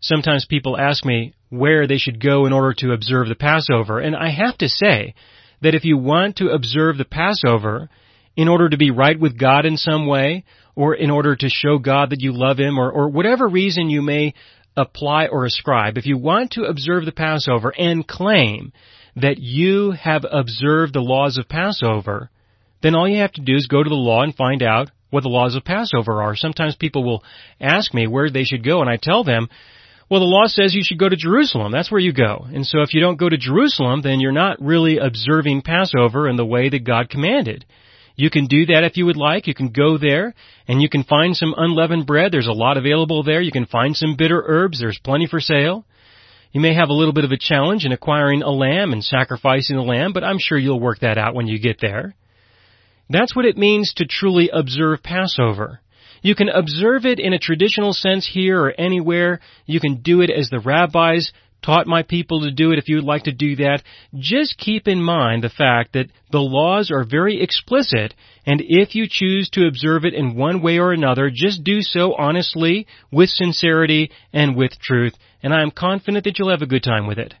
Sometimes 0.00 0.44
people 0.44 0.78
ask 0.78 1.06
me 1.06 1.32
where 1.48 1.86
they 1.86 1.96
should 1.96 2.22
go 2.22 2.44
in 2.44 2.52
order 2.52 2.74
to 2.80 2.92
observe 2.92 3.28
the 3.28 3.34
Passover, 3.34 3.98
and 3.98 4.14
I 4.14 4.28
have 4.28 4.58
to 4.58 4.68
say 4.68 5.14
that 5.62 5.74
if 5.74 5.86
you 5.86 5.96
want 5.96 6.36
to 6.36 6.50
observe 6.50 6.98
the 6.98 7.06
Passover 7.06 7.88
in 8.36 8.48
order 8.48 8.68
to 8.68 8.76
be 8.76 8.90
right 8.90 9.18
with 9.18 9.38
God 9.38 9.64
in 9.64 9.78
some 9.78 10.06
way, 10.06 10.44
or 10.76 10.94
in 10.94 11.10
order 11.10 11.36
to 11.36 11.48
show 11.48 11.78
God 11.78 12.10
that 12.10 12.20
you 12.20 12.32
love 12.32 12.58
Him, 12.58 12.78
or, 12.78 12.90
or 12.90 13.08
whatever 13.08 13.46
reason 13.48 13.90
you 13.90 14.02
may 14.02 14.34
apply 14.76 15.26
or 15.26 15.44
ascribe, 15.44 15.96
if 15.96 16.06
you 16.06 16.18
want 16.18 16.52
to 16.52 16.64
observe 16.64 17.04
the 17.04 17.12
Passover 17.12 17.72
and 17.76 18.06
claim 18.06 18.72
that 19.16 19.38
you 19.38 19.92
have 19.92 20.24
observed 20.30 20.92
the 20.92 21.00
laws 21.00 21.38
of 21.38 21.48
Passover, 21.48 22.30
then 22.82 22.94
all 22.94 23.08
you 23.08 23.18
have 23.18 23.32
to 23.32 23.40
do 23.40 23.54
is 23.54 23.66
go 23.66 23.82
to 23.82 23.88
the 23.88 23.94
law 23.94 24.22
and 24.22 24.34
find 24.34 24.62
out 24.62 24.90
what 25.10 25.22
the 25.22 25.28
laws 25.28 25.54
of 25.54 25.64
Passover 25.64 26.22
are. 26.22 26.34
Sometimes 26.34 26.74
people 26.74 27.04
will 27.04 27.22
ask 27.60 27.94
me 27.94 28.08
where 28.08 28.30
they 28.30 28.42
should 28.42 28.64
go, 28.64 28.80
and 28.80 28.90
I 28.90 28.98
tell 29.00 29.22
them, 29.22 29.48
well, 30.10 30.20
the 30.20 30.26
law 30.26 30.46
says 30.46 30.74
you 30.74 30.82
should 30.84 30.98
go 30.98 31.08
to 31.08 31.16
Jerusalem. 31.16 31.72
That's 31.72 31.90
where 31.90 32.00
you 32.00 32.12
go. 32.12 32.46
And 32.52 32.66
so 32.66 32.82
if 32.82 32.92
you 32.92 33.00
don't 33.00 33.18
go 33.18 33.28
to 33.28 33.38
Jerusalem, 33.38 34.02
then 34.02 34.20
you're 34.20 34.32
not 34.32 34.60
really 34.60 34.98
observing 34.98 35.62
Passover 35.62 36.28
in 36.28 36.36
the 36.36 36.44
way 36.44 36.68
that 36.68 36.84
God 36.84 37.08
commanded. 37.08 37.64
You 38.16 38.30
can 38.30 38.46
do 38.46 38.66
that 38.66 38.84
if 38.84 38.96
you 38.96 39.06
would 39.06 39.16
like. 39.16 39.46
You 39.46 39.54
can 39.54 39.70
go 39.70 39.98
there 39.98 40.34
and 40.68 40.80
you 40.80 40.88
can 40.88 41.02
find 41.02 41.36
some 41.36 41.54
unleavened 41.56 42.06
bread. 42.06 42.30
There's 42.30 42.46
a 42.46 42.52
lot 42.52 42.76
available 42.76 43.22
there. 43.24 43.40
You 43.40 43.50
can 43.50 43.66
find 43.66 43.96
some 43.96 44.16
bitter 44.16 44.42
herbs. 44.46 44.78
There's 44.78 45.00
plenty 45.02 45.26
for 45.26 45.40
sale. 45.40 45.84
You 46.52 46.60
may 46.60 46.74
have 46.74 46.88
a 46.88 46.94
little 46.94 47.12
bit 47.12 47.24
of 47.24 47.32
a 47.32 47.38
challenge 47.38 47.84
in 47.84 47.90
acquiring 47.90 48.42
a 48.42 48.50
lamb 48.50 48.92
and 48.92 49.02
sacrificing 49.02 49.74
the 49.74 49.82
lamb, 49.82 50.12
but 50.12 50.22
I'm 50.22 50.38
sure 50.38 50.56
you'll 50.56 50.78
work 50.78 51.00
that 51.00 51.18
out 51.18 51.34
when 51.34 51.48
you 51.48 51.58
get 51.58 51.80
there. 51.80 52.14
That's 53.10 53.34
what 53.34 53.44
it 53.44 53.56
means 53.56 53.92
to 53.96 54.06
truly 54.06 54.50
observe 54.52 55.02
Passover. 55.02 55.80
You 56.22 56.34
can 56.34 56.48
observe 56.48 57.04
it 57.04 57.18
in 57.18 57.34
a 57.34 57.38
traditional 57.38 57.92
sense 57.92 58.26
here 58.26 58.58
or 58.58 58.70
anywhere. 58.70 59.40
You 59.66 59.80
can 59.80 59.96
do 59.96 60.22
it 60.22 60.30
as 60.30 60.48
the 60.48 60.60
rabbis 60.60 61.32
taught 61.64 61.86
my 61.86 62.02
people 62.02 62.42
to 62.42 62.50
do 62.50 62.72
it 62.72 62.78
if 62.78 62.88
you 62.88 62.96
would 62.96 63.04
like 63.04 63.24
to 63.24 63.32
do 63.32 63.56
that. 63.56 63.82
Just 64.14 64.58
keep 64.58 64.86
in 64.86 65.02
mind 65.02 65.42
the 65.42 65.48
fact 65.48 65.94
that 65.94 66.10
the 66.30 66.40
laws 66.40 66.90
are 66.90 67.04
very 67.04 67.40
explicit 67.40 68.14
and 68.46 68.62
if 68.64 68.94
you 68.94 69.06
choose 69.08 69.48
to 69.50 69.66
observe 69.66 70.04
it 70.04 70.14
in 70.14 70.36
one 70.36 70.60
way 70.60 70.78
or 70.78 70.92
another, 70.92 71.30
just 71.32 71.64
do 71.64 71.80
so 71.80 72.14
honestly, 72.14 72.86
with 73.10 73.30
sincerity, 73.30 74.10
and 74.32 74.56
with 74.56 74.78
truth, 74.78 75.14
and 75.42 75.54
I 75.54 75.62
am 75.62 75.70
confident 75.70 76.24
that 76.24 76.38
you'll 76.38 76.50
have 76.50 76.62
a 76.62 76.66
good 76.66 76.82
time 76.82 77.06
with 77.06 77.18
it. 77.18 77.34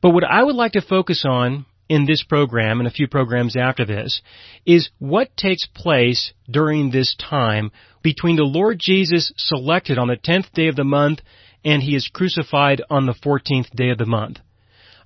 But 0.00 0.10
what 0.10 0.24
I 0.24 0.42
would 0.42 0.56
like 0.56 0.72
to 0.72 0.80
focus 0.80 1.24
on 1.28 1.66
in 1.90 2.06
this 2.06 2.22
program 2.22 2.78
and 2.78 2.86
a 2.86 2.92
few 2.92 3.08
programs 3.08 3.56
after 3.56 3.84
this 3.84 4.22
is 4.64 4.88
what 4.98 5.36
takes 5.36 5.66
place 5.66 6.32
during 6.50 6.90
this 6.90 7.14
time 7.16 7.70
between 8.02 8.36
the 8.36 8.44
Lord 8.44 8.78
Jesus 8.80 9.32
selected 9.36 9.98
on 9.98 10.08
the 10.08 10.16
10th 10.16 10.52
day 10.52 10.68
of 10.68 10.76
the 10.76 10.84
month 10.84 11.20
and 11.64 11.82
he 11.82 11.94
is 11.94 12.08
crucified 12.12 12.82
on 12.90 13.06
the 13.06 13.14
14th 13.14 13.70
day 13.74 13.90
of 13.90 13.98
the 13.98 14.06
month. 14.06 14.38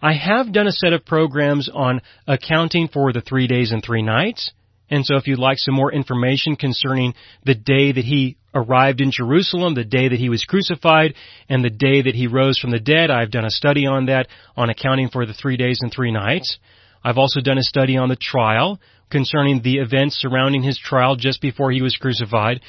I 0.01 0.13
have 0.13 0.53
done 0.53 0.67
a 0.67 0.73
set 0.73 0.93
of 0.93 1.07
programs 1.07 1.71
on 1.73 2.03
accounting 2.27 2.89
for 2.89 3.13
the 3.13 3.23
three 3.23 3.47
days 3.47 3.73
and 3.73 3.83
three 3.83 4.03
nights. 4.03 4.53
And 4.91 5.05
so 5.05 5.17
if 5.17 5.27
you'd 5.27 5.39
like 5.39 5.59
some 5.59 5.75
more 5.75 5.93
information 5.93 6.57
concerning 6.57 7.15
the 7.45 7.55
day 7.55 7.93
that 7.93 8.05
he 8.05 8.37
arrived 8.55 9.01
in 9.01 9.11
Jerusalem, 9.11 9.75
the 9.75 9.85
day 9.85 10.09
that 10.09 10.19
he 10.19 10.29
was 10.29 10.45
crucified, 10.45 11.15
and 11.49 11.65
the 11.65 11.71
day 11.71 12.03
that 12.03 12.15
he 12.15 12.27
rose 12.27 12.59
from 12.59 12.71
the 12.71 12.79
dead, 12.79 13.11
I've 13.11 13.31
done 13.31 13.47
a 13.47 13.51
study 13.51 13.87
on 13.87 14.07
that 14.07 14.29
on 14.57 14.71
accounting 14.71 15.09
for 15.09 15.27
the 15.27 15.33
three 15.33 15.57
days 15.57 15.79
and 15.81 15.91
three 15.91 16.13
nights. 16.13 16.59
I've 17.03 17.19
also 17.19 17.41
done 17.41 17.59
a 17.59 17.63
study 17.63 17.97
on 17.97 18.09
the 18.09 18.17
trial 18.17 18.81
concerning 19.11 19.63
the 19.63 19.79
events 19.79 20.17
surrounding 20.21 20.63
his 20.63 20.79
trial 20.79 21.17
just 21.17 21.41
before 21.41 21.71
he 21.71 21.83
was 21.83 21.97
crucified. 21.97 22.61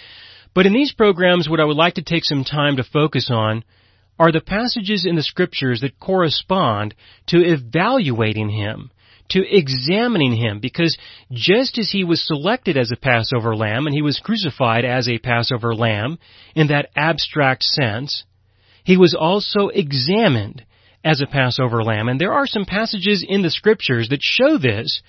But 0.56 0.66
in 0.66 0.74
these 0.74 0.94
programs, 0.94 1.50
what 1.50 1.60
I 1.60 1.66
would 1.66 1.76
like 1.76 1.96
to 1.96 2.02
take 2.02 2.24
some 2.24 2.46
time 2.46 2.78
to 2.78 2.84
focus 2.84 3.30
on 3.30 3.64
are 4.18 4.32
the 4.32 4.42
passages 4.42 5.06
in 5.06 5.16
the 5.16 5.22
scriptures 5.22 5.82
that 5.82 6.00
correspond 6.00 6.96
to 7.28 7.44
evaluating 7.44 8.50
him, 8.50 8.90
to 9.30 9.44
examining 9.46 10.38
him, 10.38 10.60
because 10.62 10.98
just 11.30 11.78
as 11.78 11.92
he 11.92 12.06
was 12.06 12.26
selected 12.26 12.78
as 12.78 12.92
a 12.92 12.96
Passover 12.96 13.54
lamb 13.54 13.86
and 13.86 13.94
he 13.94 14.02
was 14.02 14.22
crucified 14.24 14.86
as 14.86 15.10
a 15.10 15.20
Passover 15.20 15.76
lamb 15.76 16.18
in 16.56 16.68
that 16.68 16.90
abstract 16.96 17.64
sense, 17.64 18.24
he 18.86 18.96
was 18.96 19.14
also 19.14 19.68
examined 19.68 20.64
as 21.04 21.22
a 21.22 21.28
Passover 21.28 21.84
lamb. 21.84 22.08
And 22.08 22.22
there 22.22 22.34
are 22.34 22.48
some 22.48 22.66
passages 22.66 23.26
in 23.28 23.42
the 23.42 23.50
scriptures 23.50 24.08
that 24.10 24.22
show 24.22 24.58
this 24.58 25.02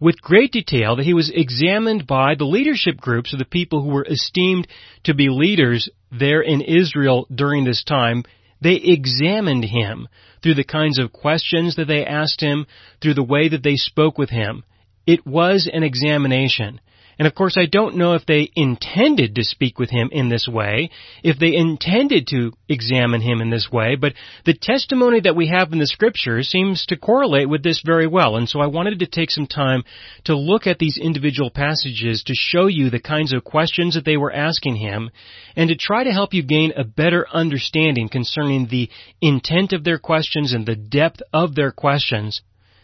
with 0.00 0.20
great 0.22 0.50
detail 0.50 0.96
that 0.96 1.04
he 1.04 1.14
was 1.14 1.30
examined 1.32 2.06
by 2.06 2.34
the 2.34 2.46
leadership 2.46 2.96
groups 2.96 3.32
of 3.32 3.38
the 3.38 3.44
people 3.44 3.82
who 3.82 3.90
were 3.90 4.06
esteemed 4.06 4.66
to 5.04 5.14
be 5.14 5.28
leaders 5.28 5.88
there 6.10 6.40
in 6.40 6.62
Israel 6.62 7.26
during 7.32 7.64
this 7.64 7.84
time. 7.84 8.24
They 8.62 8.74
examined 8.74 9.64
him 9.64 10.08
through 10.42 10.54
the 10.54 10.64
kinds 10.64 10.98
of 10.98 11.12
questions 11.12 11.76
that 11.76 11.86
they 11.86 12.04
asked 12.04 12.40
him, 12.40 12.66
through 13.00 13.14
the 13.14 13.22
way 13.22 13.48
that 13.48 13.62
they 13.62 13.76
spoke 13.76 14.16
with 14.16 14.30
him. 14.30 14.64
It 15.06 15.26
was 15.26 15.68
an 15.70 15.82
examination. 15.82 16.80
And 17.20 17.26
of 17.26 17.34
course, 17.34 17.58
I 17.58 17.66
don't 17.66 17.98
know 17.98 18.14
if 18.14 18.24
they 18.24 18.48
intended 18.56 19.34
to 19.34 19.44
speak 19.44 19.78
with 19.78 19.90
him 19.90 20.08
in 20.10 20.30
this 20.30 20.48
way, 20.48 20.88
if 21.22 21.38
they 21.38 21.54
intended 21.54 22.26
to 22.28 22.52
examine 22.66 23.20
him 23.20 23.42
in 23.42 23.50
this 23.50 23.70
way, 23.70 23.94
but 23.94 24.14
the 24.46 24.54
testimony 24.54 25.20
that 25.20 25.36
we 25.36 25.48
have 25.48 25.70
in 25.70 25.78
the 25.78 25.86
scriptures 25.86 26.48
seems 26.48 26.86
to 26.86 26.96
correlate 26.96 27.46
with 27.46 27.62
this 27.62 27.82
very 27.84 28.06
well. 28.06 28.36
And 28.36 28.48
so 28.48 28.60
I 28.60 28.68
wanted 28.68 29.00
to 29.00 29.06
take 29.06 29.30
some 29.30 29.46
time 29.46 29.82
to 30.24 30.34
look 30.34 30.66
at 30.66 30.78
these 30.78 30.96
individual 30.96 31.50
passages 31.50 32.22
to 32.22 32.32
show 32.34 32.68
you 32.68 32.88
the 32.88 32.98
kinds 32.98 33.34
of 33.34 33.44
questions 33.44 33.96
that 33.96 34.06
they 34.06 34.16
were 34.16 34.32
asking 34.32 34.76
him 34.76 35.10
and 35.54 35.68
to 35.68 35.76
try 35.76 36.04
to 36.04 36.12
help 36.12 36.32
you 36.32 36.42
gain 36.42 36.72
a 36.74 36.84
better 36.84 37.26
understanding 37.30 38.08
concerning 38.08 38.66
the 38.66 38.88
intent 39.20 39.74
of 39.74 39.84
their 39.84 39.98
questions 39.98 40.54
and 40.54 40.64
the 40.64 40.74
depth 40.74 41.20
of 41.34 41.54
their 41.54 41.70
questions 41.70 42.40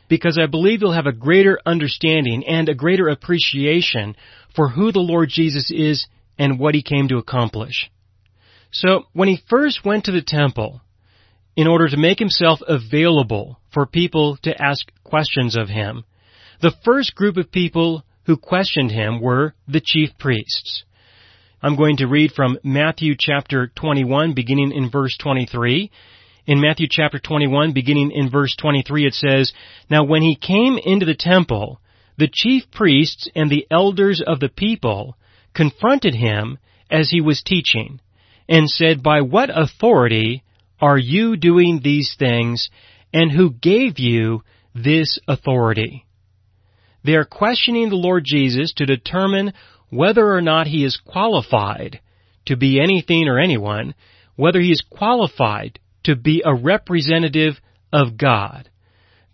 because 0.08 0.38
I 0.40 0.46
believe 0.46 0.80
you'll 0.80 0.92
have 0.92 1.06
a 1.06 1.12
greater 1.12 1.58
understanding 1.66 2.44
and 2.46 2.68
a 2.68 2.74
greater 2.74 3.08
appreciation 3.08 4.16
for 4.54 4.68
who 4.68 4.92
the 4.92 5.00
Lord 5.00 5.28
Jesus 5.28 5.70
is 5.70 6.06
and 6.38 6.58
what 6.58 6.74
he 6.74 6.82
came 6.82 7.08
to 7.08 7.18
accomplish. 7.18 7.90
So, 8.70 9.04
when 9.12 9.28
he 9.28 9.42
first 9.48 9.84
went 9.84 10.04
to 10.04 10.12
the 10.12 10.22
temple, 10.22 10.80
in 11.56 11.66
order 11.66 11.88
to 11.88 11.96
make 11.96 12.18
himself 12.18 12.60
available 12.68 13.58
for 13.72 13.86
people 13.86 14.36
to 14.42 14.62
ask 14.62 14.86
questions 15.02 15.56
of 15.56 15.68
him, 15.68 16.04
the 16.60 16.74
first 16.84 17.14
group 17.14 17.36
of 17.36 17.50
people 17.50 18.04
who 18.26 18.36
questioned 18.36 18.90
him 18.90 19.20
were 19.20 19.54
the 19.66 19.80
chief 19.82 20.10
priests. 20.18 20.84
I'm 21.62 21.76
going 21.76 21.96
to 21.98 22.06
read 22.06 22.32
from 22.32 22.58
Matthew 22.62 23.14
chapter 23.18 23.68
21 23.74 24.34
beginning 24.34 24.72
in 24.72 24.90
verse 24.90 25.16
23 25.16 25.90
in 26.46 26.60
Matthew 26.60 26.86
chapter 26.88 27.18
21, 27.18 27.72
beginning 27.72 28.12
in 28.12 28.30
verse 28.30 28.54
23, 28.56 29.06
it 29.06 29.14
says, 29.14 29.52
Now 29.90 30.04
when 30.04 30.22
he 30.22 30.36
came 30.36 30.78
into 30.78 31.04
the 31.04 31.16
temple, 31.18 31.80
the 32.16 32.30
chief 32.32 32.70
priests 32.70 33.28
and 33.34 33.50
the 33.50 33.66
elders 33.70 34.22
of 34.24 34.38
the 34.38 34.48
people 34.48 35.16
confronted 35.54 36.14
him 36.14 36.58
as 36.88 37.10
he 37.10 37.20
was 37.20 37.42
teaching, 37.42 38.00
and 38.48 38.70
said, 38.70 39.02
By 39.02 39.22
what 39.22 39.50
authority 39.52 40.44
are 40.80 40.98
you 40.98 41.36
doing 41.36 41.80
these 41.82 42.14
things, 42.16 42.70
and 43.12 43.32
who 43.32 43.50
gave 43.50 43.98
you 43.98 44.42
this 44.72 45.18
authority? 45.26 46.06
They 47.02 47.14
are 47.14 47.24
questioning 47.24 47.88
the 47.88 47.96
Lord 47.96 48.22
Jesus 48.24 48.72
to 48.74 48.86
determine 48.86 49.52
whether 49.90 50.32
or 50.32 50.40
not 50.40 50.68
he 50.68 50.84
is 50.84 51.00
qualified 51.04 52.00
to 52.46 52.56
be 52.56 52.80
anything 52.80 53.26
or 53.26 53.40
anyone, 53.40 53.94
whether 54.36 54.60
he 54.60 54.70
is 54.70 54.84
qualified 54.88 55.80
to 56.06 56.16
be 56.16 56.42
a 56.44 56.54
representative 56.54 57.60
of 57.92 58.16
God. 58.16 58.68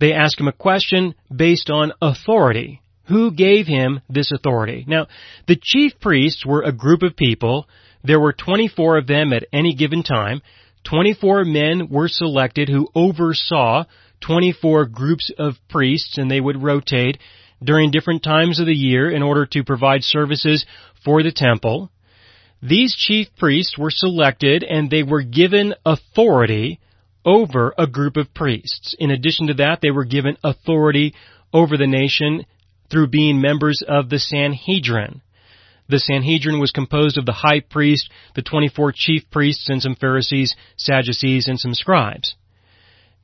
They 0.01 0.13
ask 0.13 0.39
him 0.39 0.49
a 0.49 0.53
question 0.53 1.15
based 1.35 1.71
on 1.71 1.93
authority. 2.03 2.83
Who 3.05 3.31
gave 3.33 3.67
him 3.67 4.01
this 4.09 4.33
authority? 4.33 4.85
Now, 4.89 5.07
the 5.47 5.59
chief 5.61 5.93
priests 6.01 6.45
were 6.47 6.63
a 6.63 6.73
group 6.73 7.03
of 7.03 7.17
people. 7.17 7.69
There 8.03 8.21
were 8.21 8.33
24 8.33 8.99
of 8.99 9.07
them 9.07 9.33
at 9.33 9.47
any 9.53 9.75
given 9.75 10.03
time. 10.03 10.43
24 10.85 11.45
men 11.45 11.89
were 11.89 12.09
selected 12.09 12.69
who 12.69 12.89
oversaw 12.95 13.85
24 14.23 14.87
groups 14.87 15.31
of 15.39 15.55
priests 15.69 16.19
and 16.19 16.31
they 16.31 16.41
would 16.41 16.63
rotate 16.63 17.19
during 17.63 17.91
different 17.91 18.23
times 18.23 18.61
of 18.61 18.67
the 18.67 18.75
year 18.75 19.11
in 19.11 19.23
order 19.23 19.47
to 19.47 19.65
provide 19.65 20.03
services 20.03 20.65
for 21.05 21.23
the 21.23 21.33
temple. 21.33 21.91
These 22.63 22.95
chief 22.95 23.29
priests 23.37 23.77
were 23.77 23.91
selected 23.91 24.63
and 24.63 24.89
they 24.89 25.03
were 25.03 25.23
given 25.23 25.75
authority 25.85 26.79
over 27.25 27.75
a 27.77 27.89
group 27.89 28.17
of 28.17 28.33
priests. 28.33 28.95
In 28.99 29.11
addition 29.11 29.49
to 29.49 29.55
that, 29.55 29.81
they 29.83 29.91
were 29.91 30.05
given 30.05 30.37
authority 30.45 31.15
over 31.53 31.77
the 31.77 31.87
nation 31.87 32.47
through 32.91 33.09
being 33.09 33.41
members 33.41 33.83
of 33.87 34.09
the 34.09 34.19
Sanhedrin. 34.19 35.23
The 35.89 35.99
Sanhedrin 35.99 36.61
was 36.61 36.71
composed 36.71 37.19
of 37.19 37.27
the 37.27 37.33
high 37.33 37.61
priest, 37.61 38.11
the 38.35 38.43
24 38.43 38.93
chief 38.95 39.29
priests, 39.31 39.69
and 39.69 39.83
some 39.83 39.97
Pharisees, 39.97 40.55
Sadducees, 40.77 41.49
and 41.49 41.59
some 41.59 41.75
scribes. 41.75 42.37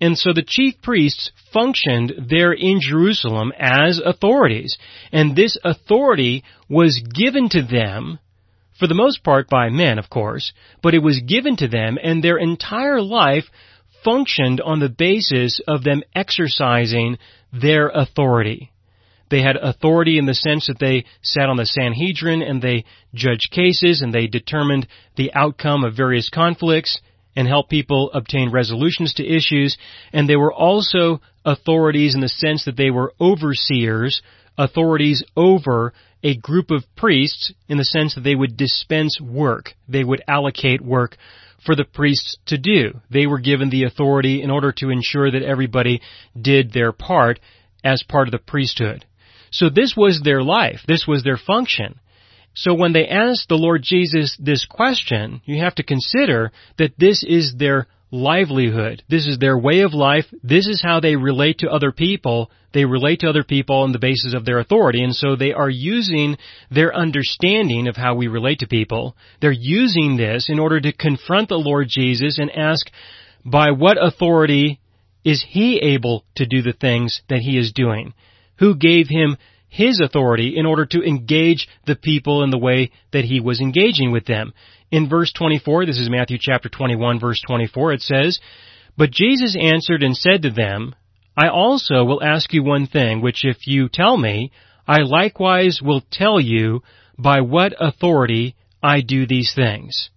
And 0.01 0.19
so 0.19 0.33
the 0.33 0.45
chief 0.47 0.81
priests 0.83 1.31
functioned 1.53 2.27
there 2.29 2.53
in 2.53 2.81
Jerusalem 2.81 3.53
as 3.59 4.01
authorities. 4.05 4.77
And 5.13 5.35
this 5.35 5.57
authority 5.65 6.45
was 6.69 7.01
given 7.15 7.49
to 7.51 7.63
them, 7.63 8.19
for 8.79 8.87
the 8.87 8.95
most 8.95 9.25
part 9.25 9.49
by 9.49 9.69
men, 9.69 9.99
of 9.99 10.09
course, 10.09 10.53
but 10.83 10.95
it 10.95 11.03
was 11.03 11.21
given 11.21 11.57
to 11.57 11.69
them 11.69 11.99
and 12.03 12.23
their 12.23 12.39
entire 12.39 13.01
life 13.03 13.45
functioned 14.05 14.61
on 14.61 14.79
the 14.79 14.89
basis 14.89 15.61
of 15.67 15.83
them 15.85 16.03
exercising 16.15 17.19
their 17.53 17.89
authority. 17.89 18.71
They 19.31 19.43
had 19.43 19.57
authority 19.57 20.19
in 20.19 20.27
the 20.27 20.35
sense 20.35 20.69
that 20.69 20.79
they 20.79 21.05
sat 21.23 21.49
on 21.49 21.57
the 21.57 21.67
Sanhedrin 21.67 22.43
and 22.43 22.63
they 22.63 22.85
judged 23.13 23.51
cases 23.51 24.01
and 24.01 24.13
they 24.13 24.27
determined 24.27 24.87
the 25.17 25.33
outcome 25.35 25.85
of 25.85 25.97
various 25.97 26.31
conflicts 26.31 26.99
and 27.37 27.47
help 27.47 27.69
people 27.69 28.11
obtain 28.13 28.51
resolutions 28.51 29.15
to 29.15 29.27
issues, 29.27 29.77
and 30.13 30.29
they 30.29 30.37
were 30.37 30.53
also 30.53 31.21
authorities 31.45 32.15
in 32.15 32.21
the 32.21 32.29
sense 32.29 32.65
that 32.65 32.77
they 32.77 32.91
were 32.91 33.13
overseers, 33.21 34.23
authorities 34.57 35.23
over 35.37 35.93
a 36.23 36.37
group 36.37 36.71
of 36.71 36.85
priests 36.97 37.53
in 37.69 37.79
the 37.79 37.85
sense 37.85 38.15
that 38.15 38.23
they 38.23 38.35
would 38.35 38.57
dispense 38.57 39.21
work. 39.21 39.75
They 39.89 40.05
would 40.05 40.23
allocate 40.27 40.81
work 40.81 41.17
for 41.65 41.75
the 41.75 41.85
priests 41.85 42.37
to 42.47 42.59
do. 42.59 43.01
They 43.11 43.27
were 43.27 43.41
given 43.41 43.71
the 43.71 43.85
authority 43.85 44.43
in 44.43 44.51
order 44.51 44.73
to 44.73 44.91
ensure 44.91 45.31
that 45.31 45.43
everybody 45.43 46.01
did 46.41 46.73
their 46.73 46.93
part 46.93 47.41
as 47.85 48.03
part 48.03 48.29
of 48.29 48.33
the 48.33 48.39
priesthood. 48.39 49.05
So 49.51 49.69
this 49.71 49.95
was 49.97 50.21
their 50.23 50.43
life. 50.43 50.81
This 50.87 51.07
was 51.07 51.23
their 51.25 51.37
function. 51.37 52.01
So 52.55 52.75
when 52.75 52.93
they 52.93 53.07
asked 53.07 53.49
the 53.49 53.57
Lord 53.57 53.83
Jesus 53.83 54.37
this 54.39 54.67
question, 54.67 55.43
you 55.45 55.63
have 55.63 55.77
to 55.77 55.83
consider 55.83 56.51
that 56.77 56.99
this 56.99 57.23
is 57.23 57.55
their 57.57 57.87
livelihood. 58.11 59.03
This 59.09 59.27
is 59.27 59.39
their 59.39 59.59
way 59.59 59.81
of 59.81 59.93
life. 59.93 60.25
This 60.43 60.67
is 60.67 60.83
how 60.83 61.01
they 61.01 61.17
relate 61.17 61.59
to 61.59 61.71
other 61.71 61.93
people. 61.93 62.51
They 62.73 62.85
relate 62.85 63.21
to 63.21 63.29
other 63.29 63.45
people 63.45 63.77
on 63.77 63.93
the 63.93 63.99
basis 63.99 64.35
of 64.35 64.45
their 64.45 64.59
authority. 64.59 65.03
And 65.03 65.15
so 65.15 65.37
they 65.37 65.53
are 65.53 65.71
using 65.71 66.37
their 66.71 66.95
understanding 66.95 67.89
of 67.89 67.97
how 67.97 68.15
we 68.15 68.29
relate 68.29 68.61
to 68.61 68.67
people. 68.67 69.17
They're 69.41 69.53
using 69.53 70.17
this 70.17 70.49
in 70.49 70.59
order 70.59 70.81
to 70.81 70.93
confront 70.93 71.49
the 71.49 71.57
Lord 71.57 71.89
Jesus 71.89 72.39
and 72.39 72.51
ask, 72.51 72.87
by 73.45 73.71
what 73.71 73.97
authority 74.01 74.81
is 75.25 75.45
he 75.49 75.79
able 75.79 76.25
to 76.37 76.47
do 76.47 76.63
the 76.63 76.73
things 76.73 77.23
that 77.29 77.41
he 77.41 77.59
is 77.59 77.73
doing? 77.73 78.15
Who 78.59 78.77
gave 78.77 79.09
him 79.09 79.37
his 79.69 80.01
authority 80.01 80.55
in 80.57 80.67
order 80.67 80.87
to 80.87 81.03
engage 81.03 81.69
the 81.87 81.97
people 81.97 82.43
in 82.43 82.51
the 82.51 82.59
way 82.59 82.91
that 83.13 83.25
he 83.25 83.41
was 83.41 83.61
engaging 83.61 84.11
with 84.11 84.25
them. 84.25 84.53
In 84.91 85.09
verse 85.09 85.33
24, 85.33 85.87
this 85.87 85.99
is 85.99 86.09
Matthew 86.09 86.39
chapter 86.41 86.69
21 86.69 87.21
verse 87.21 87.41
24, 87.47 87.93
it 87.93 88.03
says, 88.03 88.41
But 88.97 89.11
Jesus 89.11 89.57
answered 89.61 90.03
and 90.03 90.17
said 90.17 90.43
to 90.43 90.51
them, 90.51 90.95
I 91.37 91.49
also 91.49 92.05
will 92.05 92.23
ask 92.23 92.53
you 92.53 92.63
one 92.63 92.87
thing, 92.87 93.21
which 93.21 93.45
if 93.45 93.67
you 93.67 93.89
tell 93.89 94.17
me, 94.17 94.51
I 94.87 95.03
likewise 95.03 95.81
will 95.83 96.03
tell 96.11 96.41
you 96.41 96.83
by 97.19 97.43
what 97.43 97.75
authority 97.79 98.57
I 98.83 99.03
do 99.03 99.27
these 99.27 99.53
things. 99.55 100.11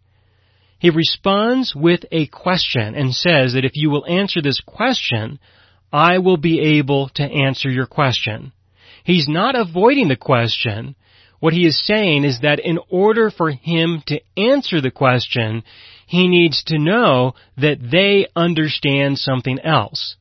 He 0.80 0.90
responds 0.90 1.76
with 1.76 2.06
a 2.12 2.28
question 2.28 2.96
and 2.96 3.14
says 3.14 3.54
that 3.54 3.66
if 3.66 3.74
you 3.76 3.90
will 3.90 4.06
answer 4.08 4.42
this 4.42 4.62
question, 4.62 5.38
I 5.92 6.20
will 6.20 6.38
be 6.38 6.80
able 6.80 7.10
to 7.16 7.24
answer 7.24 7.70
your 7.70 7.86
question. 7.86 8.54
He's 9.04 9.28
not 9.28 9.56
avoiding 9.56 10.08
the 10.08 10.16
question. 10.16 10.96
What 11.42 11.54
he 11.54 11.66
is 11.66 11.86
saying 11.86 12.24
is 12.24 12.42
that 12.42 12.60
in 12.60 12.78
order 12.90 13.32
for 13.32 13.50
him 13.50 14.04
to 14.06 14.22
answer 14.38 14.80
the 14.80 14.92
question, 14.92 15.64
he 16.06 16.28
needs 16.28 16.64
to 16.66 16.78
know 16.78 17.34
that 17.58 17.80
they 17.82 18.28
understand 18.36 19.18
something 19.18 19.60
else. 19.60 20.18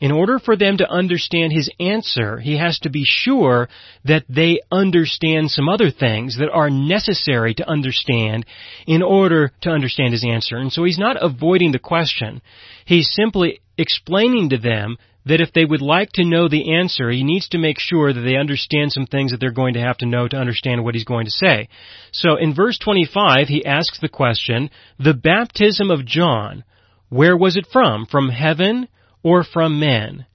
In 0.00 0.10
order 0.10 0.38
for 0.38 0.56
them 0.56 0.78
to 0.78 0.90
understand 0.90 1.52
his 1.52 1.70
answer, 1.78 2.38
he 2.38 2.56
has 2.56 2.78
to 2.80 2.90
be 2.90 3.04
sure 3.04 3.68
that 4.06 4.24
they 4.28 4.60
understand 4.72 5.50
some 5.50 5.68
other 5.68 5.90
things 5.90 6.38
that 6.38 6.50
are 6.50 6.70
necessary 6.70 7.52
to 7.54 7.68
understand 7.68 8.46
in 8.86 9.02
order 9.02 9.52
to 9.60 9.70
understand 9.70 10.12
his 10.12 10.24
answer. 10.24 10.56
And 10.56 10.72
so 10.72 10.84
he's 10.84 10.98
not 10.98 11.22
avoiding 11.22 11.72
the 11.72 11.78
question. 11.78 12.40
He's 12.86 13.14
simply 13.14 13.60
explaining 13.76 14.48
to 14.48 14.58
them 14.58 14.96
that 15.26 15.40
if 15.40 15.52
they 15.52 15.64
would 15.64 15.80
like 15.80 16.10
to 16.12 16.24
know 16.24 16.48
the 16.48 16.74
answer, 16.74 17.10
he 17.10 17.24
needs 17.24 17.48
to 17.48 17.58
make 17.58 17.78
sure 17.78 18.12
that 18.12 18.20
they 18.20 18.36
understand 18.36 18.92
some 18.92 19.06
things 19.06 19.30
that 19.30 19.40
they're 19.40 19.50
going 19.50 19.74
to 19.74 19.80
have 19.80 19.96
to 19.98 20.06
know 20.06 20.28
to 20.28 20.36
understand 20.36 20.84
what 20.84 20.94
he's 20.94 21.04
going 21.04 21.24
to 21.24 21.30
say. 21.30 21.68
So 22.12 22.36
in 22.36 22.54
verse 22.54 22.78
25, 22.78 23.48
he 23.48 23.64
asks 23.64 23.98
the 24.00 24.08
question, 24.08 24.70
the 24.98 25.14
baptism 25.14 25.90
of 25.90 26.04
John, 26.04 26.64
where 27.08 27.36
was 27.36 27.56
it 27.56 27.66
from? 27.72 28.06
From 28.06 28.28
heaven 28.28 28.88
or 29.22 29.44
from 29.44 29.80
men? 29.80 30.26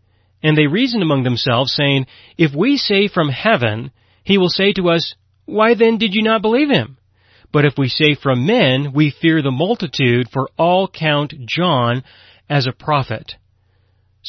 And 0.42 0.58
they 0.58 0.68
reasoned 0.68 1.04
among 1.04 1.24
themselves, 1.24 1.74
saying, 1.74 2.08
If 2.38 2.56
we 2.56 2.78
say 2.78 3.08
from 3.08 3.30
heaven, 3.30 3.92
he 4.24 4.38
will 4.38 4.50
say 4.50 4.74
to 4.74 4.90
us, 4.90 5.16
Why 5.46 5.76
then 5.76 5.98
did 5.98 6.14
you 6.14 6.24
not 6.24 6.42
believe 6.42 6.70
him? 6.70 6.98
But 7.52 7.66
if 7.66 7.74
we 7.78 7.90
say 7.90 8.16
from 8.16 8.46
men, 8.46 8.94
we 8.94 9.12
fear 9.12 9.42
the 9.42 9.52
multitude, 9.52 10.30
for 10.32 10.50
all 10.58 10.88
count 10.88 11.34
John 11.46 12.04
as 12.50 12.68
a 12.68 12.72
prophet. 12.72 13.36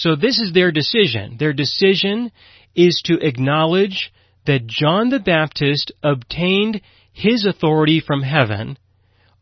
So 0.01 0.17
this 0.17 0.41
is 0.41 0.55
their 0.55 0.73
decision. 0.73 1.37
Their 1.39 1.53
decision 1.53 2.33
is 2.75 3.03
to 3.05 3.19
acknowledge 3.21 4.11
that 4.47 4.67
John 4.67 5.11
the 5.11 5.21
Baptist 5.21 5.93
obtained 6.03 6.81
his 7.13 7.45
authority 7.45 8.01
from 8.01 8.23
heaven, 8.23 8.79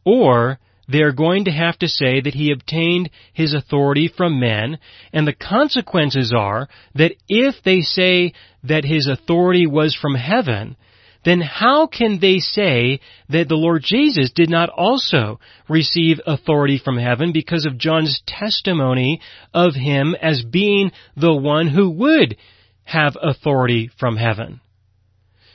or 0.05 0.59
they're 0.89 1.13
going 1.13 1.45
to 1.45 1.53
have 1.53 1.79
to 1.79 1.87
say 1.87 2.21
that 2.21 2.35
he 2.35 2.51
obtained 2.51 3.11
his 3.33 3.55
authority 3.55 4.09
from 4.09 4.41
men, 4.41 4.79
and 5.13 5.29
the 5.29 5.33
consequences 5.33 6.35
are 6.37 6.69
that 6.97 7.15
if 7.29 7.63
they 7.65 7.83
say 7.83 8.33
that 8.65 8.85
his 8.85 9.07
authority 9.07 9.69
was 9.69 9.95
from 9.95 10.17
heaven, 10.17 10.77
then 11.29 11.41
how 11.41 11.87
can 11.87 12.21
they 12.21 12.39
say 12.39 13.01
that 13.29 13.49
the 13.49 13.57
Lord 13.57 13.83
Jesus 13.83 14.31
did 14.35 14.49
not 14.49 14.71
also 14.71 15.41
receive 15.69 16.21
authority 16.27 16.81
from 16.83 16.97
heaven 16.97 17.33
because 17.33 17.67
of 17.67 17.77
John's 17.77 18.23
testimony 18.27 19.21
of 19.53 19.75
him 19.75 20.15
as 20.15 20.43
being 20.43 20.93
the 21.17 21.35
one 21.35 21.69
who 21.69 21.91
would 21.91 22.37
have 22.85 23.17
authority 23.21 23.91
from 23.99 24.17
heaven? 24.17 24.61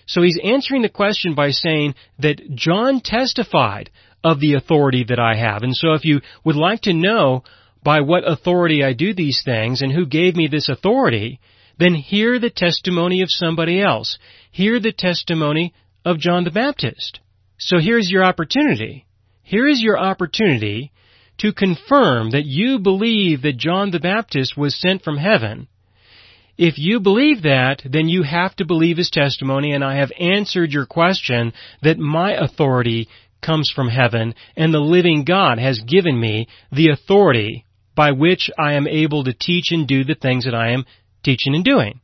So 0.05 0.21
he's 0.21 0.39
answering 0.43 0.81
the 0.81 0.89
question 0.89 1.33
by 1.33 1.51
saying 1.51 1.95
that 2.19 2.55
John 2.55 3.01
testified 3.01 3.89
of 4.23 4.39
the 4.39 4.55
authority 4.55 5.05
that 5.07 5.19
I 5.19 5.35
have. 5.35 5.63
And 5.63 5.75
so 5.75 5.93
if 5.93 6.05
you 6.05 6.21
would 6.43 6.55
like 6.55 6.81
to 6.81 6.93
know 6.93 7.43
by 7.83 8.01
what 8.01 8.29
authority 8.29 8.83
I 8.83 8.93
do 8.93 9.13
these 9.13 9.41
things 9.43 9.81
and 9.81 9.91
who 9.91 10.05
gave 10.05 10.35
me 10.35 10.47
this 10.47 10.69
authority, 10.69 11.39
then 11.77 11.95
hear 11.95 12.39
the 12.39 12.49
testimony 12.49 13.21
of 13.21 13.29
somebody 13.29 13.81
else. 13.81 14.17
Hear 14.51 14.79
the 14.79 14.91
testimony 14.91 15.73
of 16.05 16.19
John 16.19 16.43
the 16.43 16.51
Baptist. 16.51 17.19
So 17.57 17.79
here's 17.79 18.09
your 18.09 18.23
opportunity. 18.23 19.05
Here 19.41 19.67
is 19.67 19.81
your 19.81 19.99
opportunity 19.99 20.91
to 21.39 21.53
confirm 21.53 22.31
that 22.31 22.45
you 22.45 22.79
believe 22.79 23.41
that 23.41 23.57
John 23.57 23.91
the 23.91 23.99
Baptist 23.99 24.55
was 24.57 24.79
sent 24.79 25.03
from 25.03 25.17
heaven. 25.17 25.67
If 26.57 26.77
you 26.77 26.99
believe 26.99 27.43
that, 27.43 27.81
then 27.83 28.07
you 28.07 28.21
have 28.23 28.55
to 28.57 28.65
believe 28.65 28.97
his 28.97 29.09
testimony, 29.09 29.73
and 29.73 29.83
I 29.83 29.95
have 29.95 30.11
answered 30.19 30.71
your 30.71 30.85
question 30.85 31.53
that 31.81 31.97
my 31.97 32.33
authority 32.33 33.09
comes 33.41 33.71
from 33.75 33.89
heaven, 33.89 34.35
and 34.55 34.73
the 34.73 34.79
living 34.79 35.23
God 35.25 35.57
has 35.57 35.79
given 35.79 36.19
me 36.19 36.47
the 36.71 36.89
authority 36.89 37.65
by 37.95 38.11
which 38.11 38.49
I 38.57 38.73
am 38.73 38.87
able 38.87 39.23
to 39.23 39.33
teach 39.33 39.71
and 39.71 39.87
do 39.87 40.03
the 40.03 40.15
things 40.15 40.45
that 40.45 40.55
I 40.55 40.71
am 40.71 40.85
teaching 41.23 41.55
and 41.55 41.63
doing. 41.63 41.99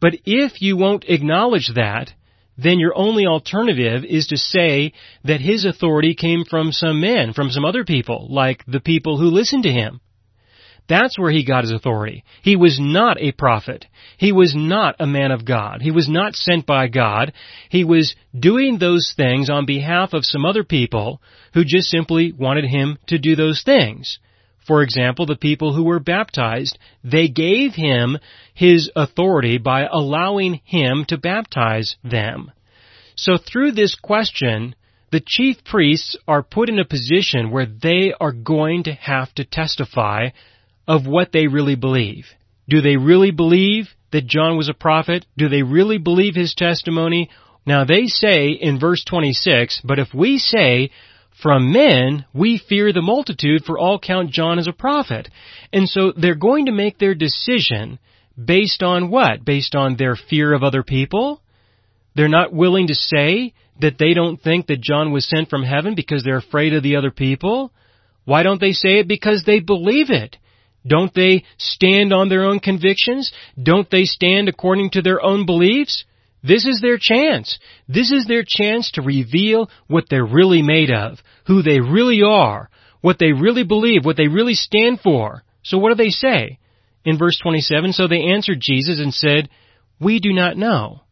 But 0.00 0.14
if 0.24 0.60
you 0.60 0.76
won't 0.76 1.04
acknowledge 1.06 1.70
that, 1.74 2.12
then 2.58 2.78
your 2.78 2.96
only 2.96 3.26
alternative 3.26 4.04
is 4.04 4.26
to 4.28 4.36
say 4.36 4.92
that 5.24 5.40
his 5.40 5.64
authority 5.64 6.14
came 6.14 6.44
from 6.44 6.72
some 6.72 7.00
men, 7.00 7.32
from 7.32 7.50
some 7.50 7.64
other 7.64 7.84
people, 7.84 8.26
like 8.30 8.64
the 8.66 8.80
people 8.80 9.18
who 9.18 9.26
listened 9.26 9.62
to 9.62 9.72
him. 9.72 10.00
That's 10.88 11.18
where 11.18 11.30
he 11.30 11.44
got 11.44 11.64
his 11.64 11.70
authority. 11.70 12.24
He 12.42 12.56
was 12.56 12.78
not 12.80 13.16
a 13.20 13.32
prophet. 13.32 13.86
He 14.18 14.32
was 14.32 14.54
not 14.54 14.96
a 14.98 15.06
man 15.06 15.30
of 15.30 15.44
God. 15.44 15.80
He 15.80 15.92
was 15.92 16.08
not 16.08 16.34
sent 16.34 16.66
by 16.66 16.88
God. 16.88 17.32
He 17.70 17.84
was 17.84 18.16
doing 18.38 18.78
those 18.78 19.14
things 19.16 19.48
on 19.48 19.64
behalf 19.64 20.12
of 20.12 20.24
some 20.24 20.44
other 20.44 20.64
people 20.64 21.22
who 21.54 21.64
just 21.64 21.88
simply 21.88 22.32
wanted 22.32 22.64
him 22.64 22.98
to 23.06 23.18
do 23.18 23.36
those 23.36 23.62
things. 23.62 24.18
For 24.66 24.82
example, 24.82 25.26
the 25.26 25.36
people 25.36 25.74
who 25.74 25.84
were 25.84 26.00
baptized, 26.00 26.78
they 27.02 27.28
gave 27.28 27.74
him 27.74 28.18
his 28.54 28.90
authority 28.94 29.58
by 29.58 29.86
allowing 29.90 30.60
him 30.64 31.04
to 31.08 31.18
baptize 31.18 31.96
them. 32.04 32.52
So 33.16 33.36
through 33.36 33.72
this 33.72 33.94
question, 33.94 34.74
the 35.10 35.22
chief 35.24 35.64
priests 35.64 36.16
are 36.26 36.42
put 36.42 36.68
in 36.68 36.78
a 36.78 36.84
position 36.84 37.50
where 37.50 37.66
they 37.66 38.14
are 38.18 38.32
going 38.32 38.84
to 38.84 38.92
have 38.92 39.34
to 39.34 39.44
testify 39.44 40.30
of 40.86 41.06
what 41.06 41.32
they 41.32 41.46
really 41.46 41.76
believe. 41.76 42.26
Do 42.68 42.80
they 42.80 42.96
really 42.96 43.30
believe 43.30 43.88
that 44.12 44.26
John 44.26 44.56
was 44.56 44.68
a 44.68 44.74
prophet? 44.74 45.26
Do 45.36 45.48
they 45.48 45.62
really 45.62 45.98
believe 45.98 46.34
his 46.34 46.54
testimony? 46.54 47.30
Now 47.66 47.84
they 47.84 48.06
say 48.06 48.50
in 48.50 48.80
verse 48.80 49.04
26, 49.04 49.82
but 49.84 49.98
if 49.98 50.14
we 50.14 50.38
say, 50.38 50.90
from 51.42 51.72
men, 51.72 52.24
we 52.32 52.62
fear 52.68 52.92
the 52.92 53.02
multitude 53.02 53.64
for 53.64 53.78
all 53.78 53.98
count 53.98 54.30
John 54.30 54.58
as 54.58 54.68
a 54.68 54.72
prophet. 54.72 55.28
And 55.72 55.88
so 55.88 56.12
they're 56.16 56.34
going 56.34 56.66
to 56.66 56.72
make 56.72 56.98
their 56.98 57.14
decision 57.14 57.98
based 58.42 58.82
on 58.82 59.10
what? 59.10 59.44
Based 59.44 59.74
on 59.74 59.96
their 59.96 60.16
fear 60.16 60.52
of 60.52 60.62
other 60.62 60.82
people? 60.82 61.42
They're 62.14 62.28
not 62.28 62.52
willing 62.52 62.88
to 62.88 62.94
say 62.94 63.54
that 63.80 63.98
they 63.98 64.14
don't 64.14 64.40
think 64.40 64.66
that 64.66 64.80
John 64.80 65.12
was 65.12 65.28
sent 65.28 65.48
from 65.48 65.62
heaven 65.62 65.94
because 65.94 66.22
they're 66.22 66.36
afraid 66.36 66.74
of 66.74 66.82
the 66.82 66.96
other 66.96 67.10
people? 67.10 67.72
Why 68.24 68.42
don't 68.42 68.60
they 68.60 68.72
say 68.72 69.00
it? 69.00 69.08
Because 69.08 69.42
they 69.44 69.60
believe 69.60 70.10
it. 70.10 70.36
Don't 70.86 71.14
they 71.14 71.44
stand 71.58 72.12
on 72.12 72.28
their 72.28 72.44
own 72.44 72.60
convictions? 72.60 73.32
Don't 73.60 73.90
they 73.90 74.04
stand 74.04 74.48
according 74.48 74.90
to 74.90 75.02
their 75.02 75.22
own 75.22 75.46
beliefs? 75.46 76.04
This 76.42 76.66
is 76.66 76.80
their 76.80 76.98
chance. 77.00 77.58
This 77.88 78.10
is 78.10 78.26
their 78.26 78.44
chance 78.46 78.90
to 78.92 79.02
reveal 79.02 79.70
what 79.86 80.04
they're 80.10 80.24
really 80.24 80.62
made 80.62 80.90
of, 80.90 81.18
who 81.46 81.62
they 81.62 81.80
really 81.80 82.22
are, 82.22 82.68
what 83.00 83.18
they 83.18 83.32
really 83.32 83.64
believe, 83.64 84.04
what 84.04 84.16
they 84.16 84.28
really 84.28 84.54
stand 84.54 85.00
for. 85.00 85.44
So 85.62 85.78
what 85.78 85.90
do 85.90 86.02
they 86.02 86.10
say? 86.10 86.58
In 87.04 87.18
verse 87.18 87.38
27, 87.42 87.92
so 87.92 88.08
they 88.08 88.32
answered 88.32 88.58
Jesus 88.60 89.00
and 89.00 89.14
said, 89.14 89.48
We 90.00 90.20
do 90.20 90.32
not 90.32 90.56
know. 90.56 91.02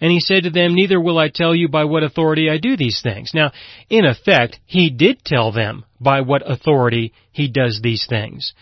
And 0.00 0.12
he 0.12 0.20
said 0.20 0.44
to 0.44 0.50
them, 0.50 0.74
Neither 0.74 1.00
will 1.00 1.18
I 1.18 1.28
tell 1.28 1.54
you 1.54 1.68
by 1.68 1.84
what 1.84 2.02
authority 2.02 2.50
I 2.50 2.58
do 2.58 2.76
these 2.76 3.00
things. 3.02 3.32
Now, 3.34 3.52
in 3.88 4.04
effect, 4.04 4.60
he 4.66 4.90
did 4.90 5.24
tell 5.24 5.52
them 5.52 5.84
by 6.00 6.20
what 6.20 6.50
authority 6.50 7.14
he 7.32 7.48
does 7.48 7.80
these 7.82 8.06
things. 8.06 8.52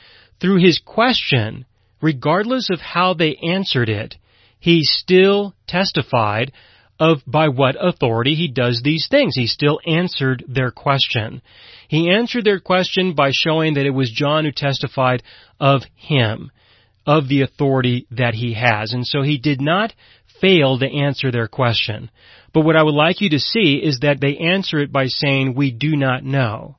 Through 0.40 0.62
his 0.62 0.80
question, 0.84 1.66
regardless 2.00 2.70
of 2.70 2.80
how 2.80 3.14
they 3.14 3.36
answered 3.36 3.88
it, 3.88 4.16
he 4.64 4.80
still 4.82 5.54
testified 5.68 6.50
of 6.98 7.18
by 7.26 7.48
what 7.48 7.76
authority 7.78 8.34
he 8.34 8.48
does 8.48 8.80
these 8.82 9.08
things. 9.10 9.36
He 9.36 9.46
still 9.46 9.78
answered 9.86 10.42
their 10.48 10.70
question. 10.70 11.42
He 11.86 12.08
answered 12.08 12.46
their 12.46 12.60
question 12.60 13.14
by 13.14 13.28
showing 13.30 13.74
that 13.74 13.84
it 13.84 13.90
was 13.90 14.10
John 14.10 14.46
who 14.46 14.52
testified 14.52 15.22
of 15.60 15.82
him, 15.94 16.50
of 17.04 17.28
the 17.28 17.42
authority 17.42 18.06
that 18.12 18.32
he 18.32 18.54
has. 18.54 18.94
And 18.94 19.06
so 19.06 19.20
he 19.20 19.36
did 19.36 19.60
not 19.60 19.92
fail 20.40 20.78
to 20.78 20.86
answer 20.86 21.30
their 21.30 21.46
question. 21.46 22.10
But 22.54 22.62
what 22.62 22.74
I 22.74 22.82
would 22.82 22.94
like 22.94 23.20
you 23.20 23.28
to 23.30 23.38
see 23.38 23.74
is 23.84 23.98
that 24.00 24.18
they 24.18 24.38
answer 24.38 24.78
it 24.78 24.90
by 24.90 25.08
saying, 25.08 25.54
we 25.54 25.72
do 25.72 25.94
not 25.94 26.24
know. 26.24 26.78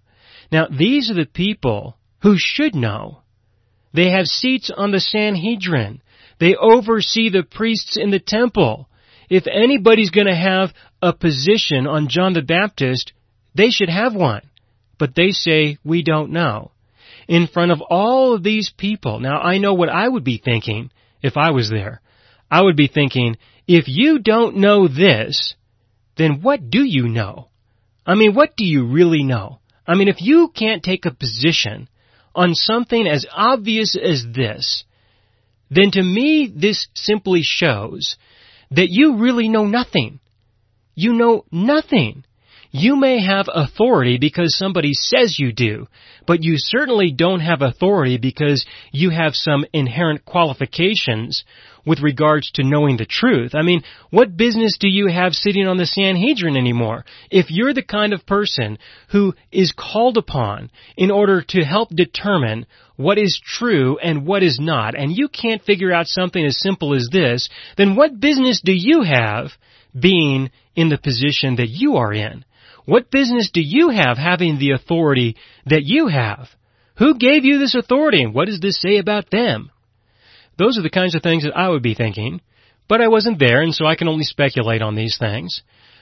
Now, 0.51 0.65
these 0.75 1.11
are 1.11 1.13
the 1.13 1.27
people 1.27 1.99
who 2.23 2.33
should 2.35 2.73
know. 2.73 3.21
They 3.93 4.09
have 4.09 4.25
seats 4.25 4.71
on 4.75 4.89
the 4.89 4.99
Sanhedrin. 4.99 6.01
They 6.39 6.55
oversee 6.55 7.29
the 7.29 7.43
priests 7.43 7.97
in 7.97 8.11
the 8.11 8.19
temple. 8.19 8.89
If 9.29 9.47
anybody's 9.47 10.11
going 10.11 10.27
to 10.27 10.35
have 10.35 10.73
a 11.01 11.13
position 11.13 11.87
on 11.87 12.09
John 12.09 12.33
the 12.33 12.41
Baptist, 12.41 13.13
they 13.55 13.69
should 13.69 13.89
have 13.89 14.13
one. 14.13 14.41
But 14.97 15.15
they 15.15 15.31
say, 15.31 15.77
we 15.83 16.03
don't 16.03 16.31
know. 16.31 16.71
In 17.27 17.47
front 17.47 17.71
of 17.71 17.81
all 17.81 18.33
of 18.33 18.43
these 18.43 18.71
people, 18.77 19.19
now 19.19 19.39
I 19.39 19.57
know 19.57 19.73
what 19.73 19.89
I 19.89 20.07
would 20.07 20.23
be 20.23 20.41
thinking 20.43 20.91
if 21.21 21.37
I 21.37 21.51
was 21.51 21.69
there. 21.69 22.01
I 22.51 22.61
would 22.61 22.75
be 22.75 22.87
thinking, 22.87 23.37
if 23.67 23.85
you 23.87 24.19
don't 24.19 24.57
know 24.57 24.87
this, 24.87 25.55
then 26.17 26.41
what 26.41 26.69
do 26.69 26.83
you 26.83 27.07
know? 27.07 27.49
I 28.05 28.15
mean, 28.15 28.35
what 28.35 28.55
do 28.55 28.63
you 28.63 28.85
really 28.85 29.23
know? 29.23 29.59
I 29.87 29.95
mean, 29.95 30.07
if 30.07 30.21
you 30.21 30.51
can't 30.55 30.83
take 30.83 31.05
a 31.05 31.13
position 31.13 31.89
on 32.35 32.53
something 32.53 33.07
as 33.07 33.25
obvious 33.31 33.95
as 33.95 34.25
this, 34.33 34.83
then 35.69 35.91
to 35.91 36.03
me 36.03 36.51
this 36.53 36.87
simply 36.93 37.41
shows 37.43 38.17
that 38.71 38.89
you 38.89 39.17
really 39.17 39.49
know 39.49 39.65
nothing. 39.65 40.19
You 40.95 41.13
know 41.13 41.45
nothing. 41.51 42.23
You 42.77 42.97
may 42.97 43.21
have 43.21 43.45
authority 43.47 44.17
because 44.17 44.57
somebody 44.57 44.91
says 44.93 45.39
you 45.39 45.53
do, 45.53 45.87
but 46.27 46.43
you 46.43 46.55
certainly 46.57 47.09
don't 47.09 47.39
have 47.39 47.61
authority 47.61 48.17
because 48.17 48.65
you 48.91 49.11
have 49.11 49.33
some 49.33 49.65
inherent 49.71 50.25
qualifications 50.25 51.45
with 51.85 52.01
regards 52.01 52.51
to 52.51 52.65
knowing 52.65 52.97
the 52.97 53.05
truth. 53.05 53.55
I 53.55 53.61
mean, 53.61 53.83
what 54.09 54.35
business 54.35 54.75
do 54.77 54.89
you 54.89 55.07
have 55.07 55.35
sitting 55.35 55.67
on 55.67 55.77
the 55.77 55.85
Sanhedrin 55.85 56.57
anymore? 56.57 57.05
If 57.31 57.45
you're 57.49 57.73
the 57.73 57.81
kind 57.81 58.11
of 58.11 58.25
person 58.25 58.77
who 59.13 59.35
is 59.53 59.71
called 59.71 60.17
upon 60.17 60.69
in 60.97 61.11
order 61.11 61.43
to 61.51 61.63
help 61.63 61.91
determine 61.95 62.65
what 62.97 63.17
is 63.17 63.39
true 63.41 63.97
and 63.99 64.27
what 64.27 64.43
is 64.43 64.59
not, 64.59 64.95
and 64.95 65.15
you 65.15 65.29
can't 65.29 65.63
figure 65.63 65.93
out 65.93 66.07
something 66.07 66.45
as 66.45 66.59
simple 66.59 66.93
as 66.93 67.07
this, 67.09 67.47
then 67.77 67.95
what 67.95 68.19
business 68.19 68.59
do 68.61 68.73
you 68.73 69.03
have 69.03 69.51
being 69.97 70.51
in 70.75 70.89
the 70.89 70.97
position 70.97 71.55
that 71.55 71.69
you 71.69 71.95
are 71.95 72.11
in? 72.11 72.43
What 72.85 73.11
business 73.11 73.49
do 73.53 73.61
you 73.61 73.89
have 73.89 74.17
having 74.17 74.57
the 74.57 74.71
authority 74.71 75.35
that 75.65 75.83
you 75.83 76.07
have? 76.07 76.47
Who 76.97 77.17
gave 77.17 77.43
you 77.43 77.59
this 77.59 77.75
authority 77.75 78.21
and 78.21 78.33
what 78.33 78.45
does 78.45 78.59
this 78.59 78.79
say 78.79 78.97
about 78.97 79.29
them? 79.31 79.71
Those 80.57 80.77
are 80.77 80.83
the 80.83 80.89
kinds 80.89 81.15
of 81.15 81.23
things 81.23 81.43
that 81.43 81.57
I 81.57 81.67
would 81.69 81.83
be 81.83 81.95
thinking, 81.95 82.41
but 82.87 83.01
I 83.01 83.07
wasn't 83.07 83.39
there 83.39 83.61
and 83.61 83.73
so 83.73 83.85
I 83.85 83.95
can 83.95 84.07
only 84.07 84.23
speculate 84.23 84.81
on 84.81 84.95
these 84.95 85.17
things. 85.17 85.61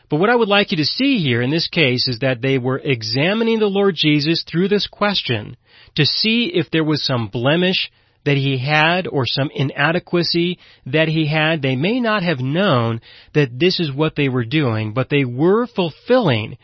But 0.10 0.20
what 0.20 0.30
I 0.30 0.36
would 0.36 0.50
like 0.50 0.72
you 0.72 0.78
to 0.78 0.86
see 0.86 1.18
here 1.18 1.42
in 1.42 1.50
this 1.50 1.68
case 1.68 2.08
is 2.08 2.20
that 2.20 2.42
they 2.42 2.58
were 2.58 2.78
examining 2.78 3.60
the 3.60 3.68
Lord 3.68 3.96
Jesus 3.96 4.44
through 4.44 4.68
this 4.68 4.86
question 4.86 5.58
to 5.96 6.06
see 6.06 6.52
if 6.54 6.70
there 6.70 6.84
was 6.84 7.04
some 7.04 7.30
blemish 7.30 7.90
that 8.26 8.38
he 8.38 8.58
had 8.58 9.08
or 9.08 9.26
some 9.26 9.50
inadequacy 9.54 10.60
that 10.86 11.08
he 11.08 11.28
had. 11.28 11.62
They 11.62 11.76
may 11.76 12.00
not 12.00 12.24
have 12.24 12.40
known 12.40 13.02
that 13.34 13.58
this 13.60 13.80
is 13.80 13.92
what 13.92 14.16
they 14.16 14.30
were 14.30 14.46
doing, 14.46 14.94
but 14.94 15.10
they 15.10 15.26
were 15.26 15.68
fulfilling 15.68 16.58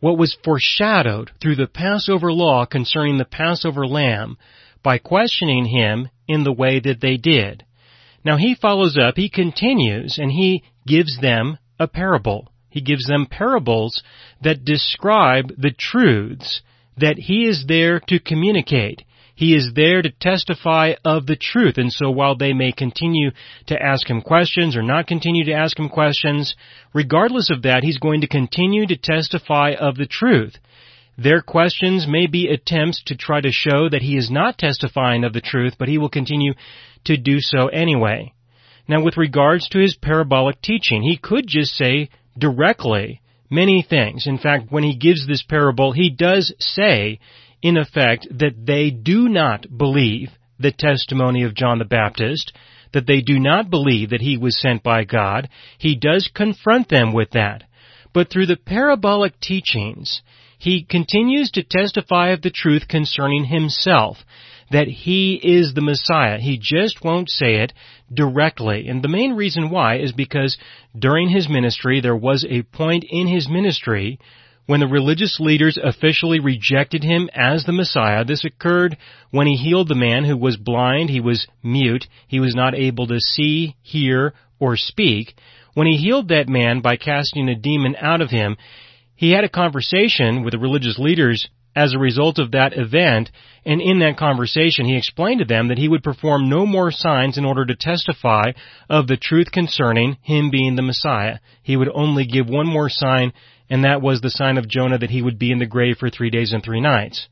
what 0.00 0.18
was 0.18 0.36
foreshadowed 0.44 1.30
through 1.40 1.56
the 1.56 1.66
Passover 1.66 2.32
law 2.32 2.64
concerning 2.64 3.18
the 3.18 3.24
Passover 3.24 3.86
lamb 3.86 4.36
by 4.82 4.98
questioning 4.98 5.66
him 5.66 6.08
in 6.26 6.44
the 6.44 6.52
way 6.52 6.80
that 6.80 7.00
they 7.00 7.16
did. 7.16 7.64
Now 8.24 8.36
he 8.36 8.54
follows 8.54 8.96
up, 8.96 9.16
he 9.16 9.28
continues, 9.28 10.18
and 10.18 10.30
he 10.30 10.62
gives 10.86 11.18
them 11.20 11.58
a 11.78 11.88
parable. 11.88 12.48
He 12.68 12.80
gives 12.80 13.06
them 13.06 13.26
parables 13.26 14.02
that 14.42 14.64
describe 14.64 15.52
the 15.56 15.72
truths 15.76 16.62
that 16.96 17.18
he 17.18 17.46
is 17.46 17.64
there 17.66 18.00
to 18.08 18.20
communicate. 18.20 19.02
He 19.38 19.54
is 19.54 19.70
there 19.76 20.02
to 20.02 20.10
testify 20.10 20.94
of 21.04 21.26
the 21.26 21.36
truth. 21.36 21.78
And 21.78 21.92
so 21.92 22.10
while 22.10 22.34
they 22.34 22.52
may 22.52 22.72
continue 22.72 23.30
to 23.68 23.80
ask 23.80 24.10
him 24.10 24.20
questions 24.20 24.76
or 24.76 24.82
not 24.82 25.06
continue 25.06 25.44
to 25.44 25.52
ask 25.52 25.78
him 25.78 25.88
questions, 25.88 26.56
regardless 26.92 27.48
of 27.48 27.62
that, 27.62 27.84
he's 27.84 27.98
going 27.98 28.22
to 28.22 28.26
continue 28.26 28.84
to 28.88 28.96
testify 28.96 29.74
of 29.78 29.94
the 29.94 30.06
truth. 30.06 30.58
Their 31.16 31.40
questions 31.40 32.04
may 32.08 32.26
be 32.26 32.48
attempts 32.48 33.00
to 33.04 33.14
try 33.14 33.40
to 33.40 33.52
show 33.52 33.88
that 33.88 34.02
he 34.02 34.16
is 34.16 34.28
not 34.28 34.58
testifying 34.58 35.22
of 35.22 35.32
the 35.32 35.40
truth, 35.40 35.74
but 35.78 35.86
he 35.88 35.98
will 35.98 36.08
continue 36.08 36.54
to 37.04 37.16
do 37.16 37.38
so 37.38 37.68
anyway. 37.68 38.32
Now 38.88 39.04
with 39.04 39.16
regards 39.16 39.68
to 39.68 39.78
his 39.78 39.94
parabolic 39.94 40.60
teaching, 40.60 41.04
he 41.04 41.16
could 41.16 41.46
just 41.46 41.76
say 41.76 42.10
directly 42.36 43.20
many 43.48 43.86
things. 43.88 44.26
In 44.26 44.38
fact, 44.38 44.72
when 44.72 44.82
he 44.82 44.96
gives 44.96 45.28
this 45.28 45.44
parable, 45.44 45.92
he 45.92 46.10
does 46.10 46.52
say 46.58 47.20
in 47.62 47.76
effect, 47.76 48.26
that 48.30 48.66
they 48.66 48.90
do 48.90 49.28
not 49.28 49.66
believe 49.76 50.30
the 50.58 50.72
testimony 50.72 51.44
of 51.44 51.54
John 51.54 51.78
the 51.78 51.84
Baptist, 51.84 52.52
that 52.92 53.06
they 53.06 53.20
do 53.20 53.38
not 53.38 53.70
believe 53.70 54.10
that 54.10 54.20
he 54.20 54.36
was 54.36 54.60
sent 54.60 54.82
by 54.82 55.04
God. 55.04 55.48
He 55.78 55.94
does 55.96 56.30
confront 56.34 56.88
them 56.88 57.12
with 57.12 57.30
that. 57.32 57.64
But 58.12 58.30
through 58.30 58.46
the 58.46 58.56
parabolic 58.56 59.38
teachings, 59.40 60.22
he 60.58 60.82
continues 60.82 61.50
to 61.52 61.62
testify 61.62 62.30
of 62.30 62.42
the 62.42 62.50
truth 62.50 62.88
concerning 62.88 63.44
himself, 63.44 64.18
that 64.70 64.88
he 64.88 65.34
is 65.42 65.74
the 65.74 65.80
Messiah. 65.80 66.38
He 66.38 66.58
just 66.60 67.04
won't 67.04 67.30
say 67.30 67.56
it 67.56 67.72
directly. 68.12 68.88
And 68.88 69.02
the 69.02 69.08
main 69.08 69.34
reason 69.34 69.70
why 69.70 69.98
is 69.98 70.12
because 70.12 70.58
during 70.98 71.28
his 71.28 71.48
ministry, 71.48 72.00
there 72.00 72.16
was 72.16 72.44
a 72.48 72.62
point 72.62 73.04
in 73.08 73.28
his 73.28 73.48
ministry 73.48 74.18
when 74.68 74.80
the 74.80 74.86
religious 74.86 75.40
leaders 75.40 75.78
officially 75.82 76.40
rejected 76.40 77.02
him 77.02 77.30
as 77.32 77.64
the 77.64 77.72
Messiah. 77.72 78.22
This 78.22 78.44
occurred 78.44 78.98
when 79.30 79.46
he 79.46 79.56
healed 79.56 79.88
the 79.88 79.94
man 79.94 80.24
who 80.24 80.36
was 80.36 80.58
blind, 80.58 81.08
he 81.08 81.20
was 81.20 81.46
mute, 81.62 82.06
he 82.26 82.38
was 82.38 82.54
not 82.54 82.74
able 82.74 83.06
to 83.06 83.18
see, 83.18 83.76
hear, 83.80 84.34
or 84.60 84.76
speak. 84.76 85.32
When 85.72 85.86
he 85.86 85.96
healed 85.96 86.28
that 86.28 86.50
man 86.50 86.82
by 86.82 86.96
casting 86.96 87.48
a 87.48 87.54
demon 87.54 87.96
out 87.98 88.20
of 88.20 88.28
him, 88.28 88.58
he 89.16 89.30
had 89.30 89.42
a 89.42 89.48
conversation 89.48 90.44
with 90.44 90.52
the 90.52 90.58
religious 90.58 90.98
leaders 90.98 91.48
as 91.74 91.94
a 91.94 91.98
result 91.98 92.38
of 92.38 92.50
that 92.50 92.76
event, 92.76 93.30
and 93.64 93.80
in 93.80 94.00
that 94.00 94.18
conversation 94.18 94.84
he 94.84 94.98
explained 94.98 95.38
to 95.38 95.46
them 95.46 95.68
that 95.68 95.78
he 95.78 95.88
would 95.88 96.02
perform 96.02 96.50
no 96.50 96.66
more 96.66 96.90
signs 96.90 97.38
in 97.38 97.46
order 97.46 97.64
to 97.64 97.74
testify 97.74 98.52
of 98.90 99.06
the 99.06 99.16
truth 99.16 99.50
concerning 99.50 100.18
him 100.20 100.50
being 100.50 100.76
the 100.76 100.82
Messiah. 100.82 101.38
He 101.62 101.74
would 101.74 101.88
only 101.94 102.26
give 102.26 102.50
one 102.50 102.66
more 102.66 102.90
sign 102.90 103.32
and 103.70 103.84
that 103.84 104.02
was 104.02 104.20
the 104.20 104.30
sign 104.30 104.58
of 104.58 104.68
Jonah 104.68 104.98
that 104.98 105.10
he 105.10 105.22
would 105.22 105.38
be 105.38 105.52
in 105.52 105.58
the 105.58 105.66
grave 105.66 105.96
for 105.98 106.10
three 106.10 106.30
days 106.30 106.52
and 106.52 106.62
three 106.62 106.80
nights. 106.80 107.28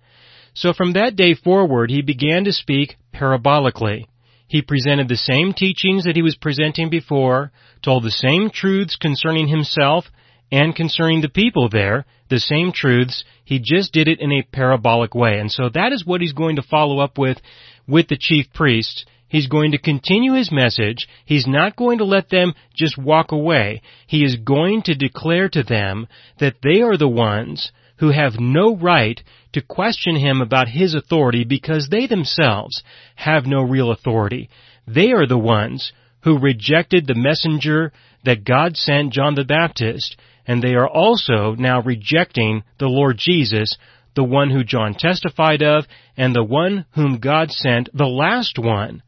So 0.55 0.73
from 0.73 0.95
that 0.95 1.17
day 1.17 1.35
forward, 1.35 1.91
he 1.91 2.03
began 2.03 2.45
to 2.45 2.53
speak 2.53 2.97
parabolically. 3.15 4.07
He 4.49 4.63
presented 4.63 5.09
the 5.09 5.17
same 5.17 5.53
teachings 5.53 6.05
that 6.05 6.17
he 6.17 6.23
was 6.23 6.37
presenting 6.37 6.89
before, 6.89 7.53
told 7.83 8.05
the 8.05 8.11
same 8.11 8.51
truths 8.51 8.97
concerning 8.97 9.49
himself 9.49 10.07
and 10.53 10.77
concerning 10.77 11.21
the 11.21 11.29
people 11.29 11.69
there, 11.69 12.07
the 12.31 12.39
same 12.39 12.73
truths, 12.73 13.25
he 13.45 13.59
just 13.59 13.93
did 13.93 14.09
it 14.09 14.21
in 14.21 14.33
a 14.33 14.43
parabolic 14.43 15.15
way. 15.15 15.39
And 15.39 15.51
so 15.51 15.69
that 15.75 15.93
is 15.93 16.07
what 16.07 16.21
he's 16.21 16.33
going 16.33 16.57
to 16.57 16.63
follow 16.63 17.01
up 17.01 17.19
with, 17.19 17.39
with 17.87 18.09
the 18.09 18.19
chief 18.19 18.47
priests, 18.53 19.05
He's 19.29 19.49
going 19.49 19.73
to 19.73 19.79
continue 19.79 20.35
his 20.35 20.53
message. 20.53 21.09
He's 21.25 21.47
not 21.47 21.77
going 21.77 21.99
to 21.99 22.05
let 22.05 22.31
them 22.31 22.55
just 22.75 22.97
walk 22.97 23.33
away. 23.33 23.83
He 24.07 24.25
is 24.25 24.37
going 24.37 24.83
to 24.83 24.95
declare 24.95 25.49
to 25.49 25.63
them 25.63 26.07
that 26.39 26.57
they 26.63 26.81
are 26.83 26.97
the 26.97 27.09
ones 27.09 27.73
who 27.99 28.11
have 28.11 28.39
no 28.39 28.77
right 28.77 29.21
to 29.53 29.61
question 29.63 30.17
him 30.17 30.41
about 30.41 30.69
his 30.69 30.95
authority 30.95 31.45
because 31.45 31.89
they 31.91 32.07
themselves 32.07 32.83
have 33.17 33.47
no 33.47 33.63
real 33.63 33.91
authority. 33.91 34.49
They 34.87 35.13
are 35.13 35.27
the 35.27 35.39
ones 35.39 35.93
who 36.23 36.39
rejected 36.39 37.07
the 37.07 37.15
messenger 37.15 37.93
that 38.25 38.45
God 38.45 38.77
sent 38.77 39.13
John 39.13 39.35
the 39.35 39.45
Baptist, 39.45 40.17
and 40.47 40.63
they 40.63 40.75
are 40.75 40.89
also 40.89 41.55
now 41.55 41.81
rejecting 41.81 42.65
the 42.79 42.89
Lord 42.89 43.17
Jesus, 43.19 43.77
the 44.15 44.25
one 44.25 44.51
who 44.51 44.65
John 44.65 44.95
testified 44.95 45.63
of, 45.63 45.87
and 46.17 46.35
the 46.35 46.45
one 46.45 46.87
whom 46.95 47.19
God 47.19 47.51
sent, 47.51 47.89
the 47.95 48.07
last 48.07 48.59
one, 48.59 49.03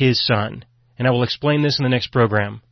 his 0.00 0.26
son. 0.26 0.64
And 0.98 1.06
I 1.06 1.10
will 1.10 1.22
explain 1.22 1.62
this 1.62 1.78
in 1.78 1.82
the 1.82 1.90
next 1.90 2.10
program. 2.10 2.62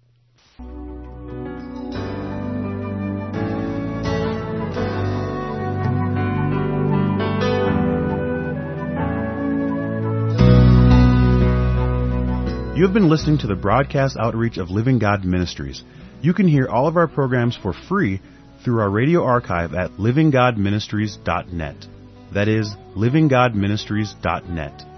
You 12.75 12.85
have 12.85 12.95
been 12.95 13.11
listening 13.11 13.37
to 13.39 13.47
the 13.47 13.59
broadcast 13.61 14.17
outreach 14.19 14.57
of 14.57 14.71
Living 14.71 14.99
God 14.99 15.27
Ministries. 15.27 15.85
You 16.23 16.33
can 16.33 16.49
hear 16.49 16.67
all 16.67 16.87
of 16.87 16.97
our 16.97 17.09
programs 17.09 17.57
for 17.57 17.75
free 17.75 18.23
through 18.65 18.81
our 18.81 18.89
radio 18.89 19.23
archive 19.23 19.75
at 19.75 19.91
livinggodministries.net. 19.99 21.87
That 22.33 22.49
is, 22.49 22.75
livinggodministries.net. 22.97 24.98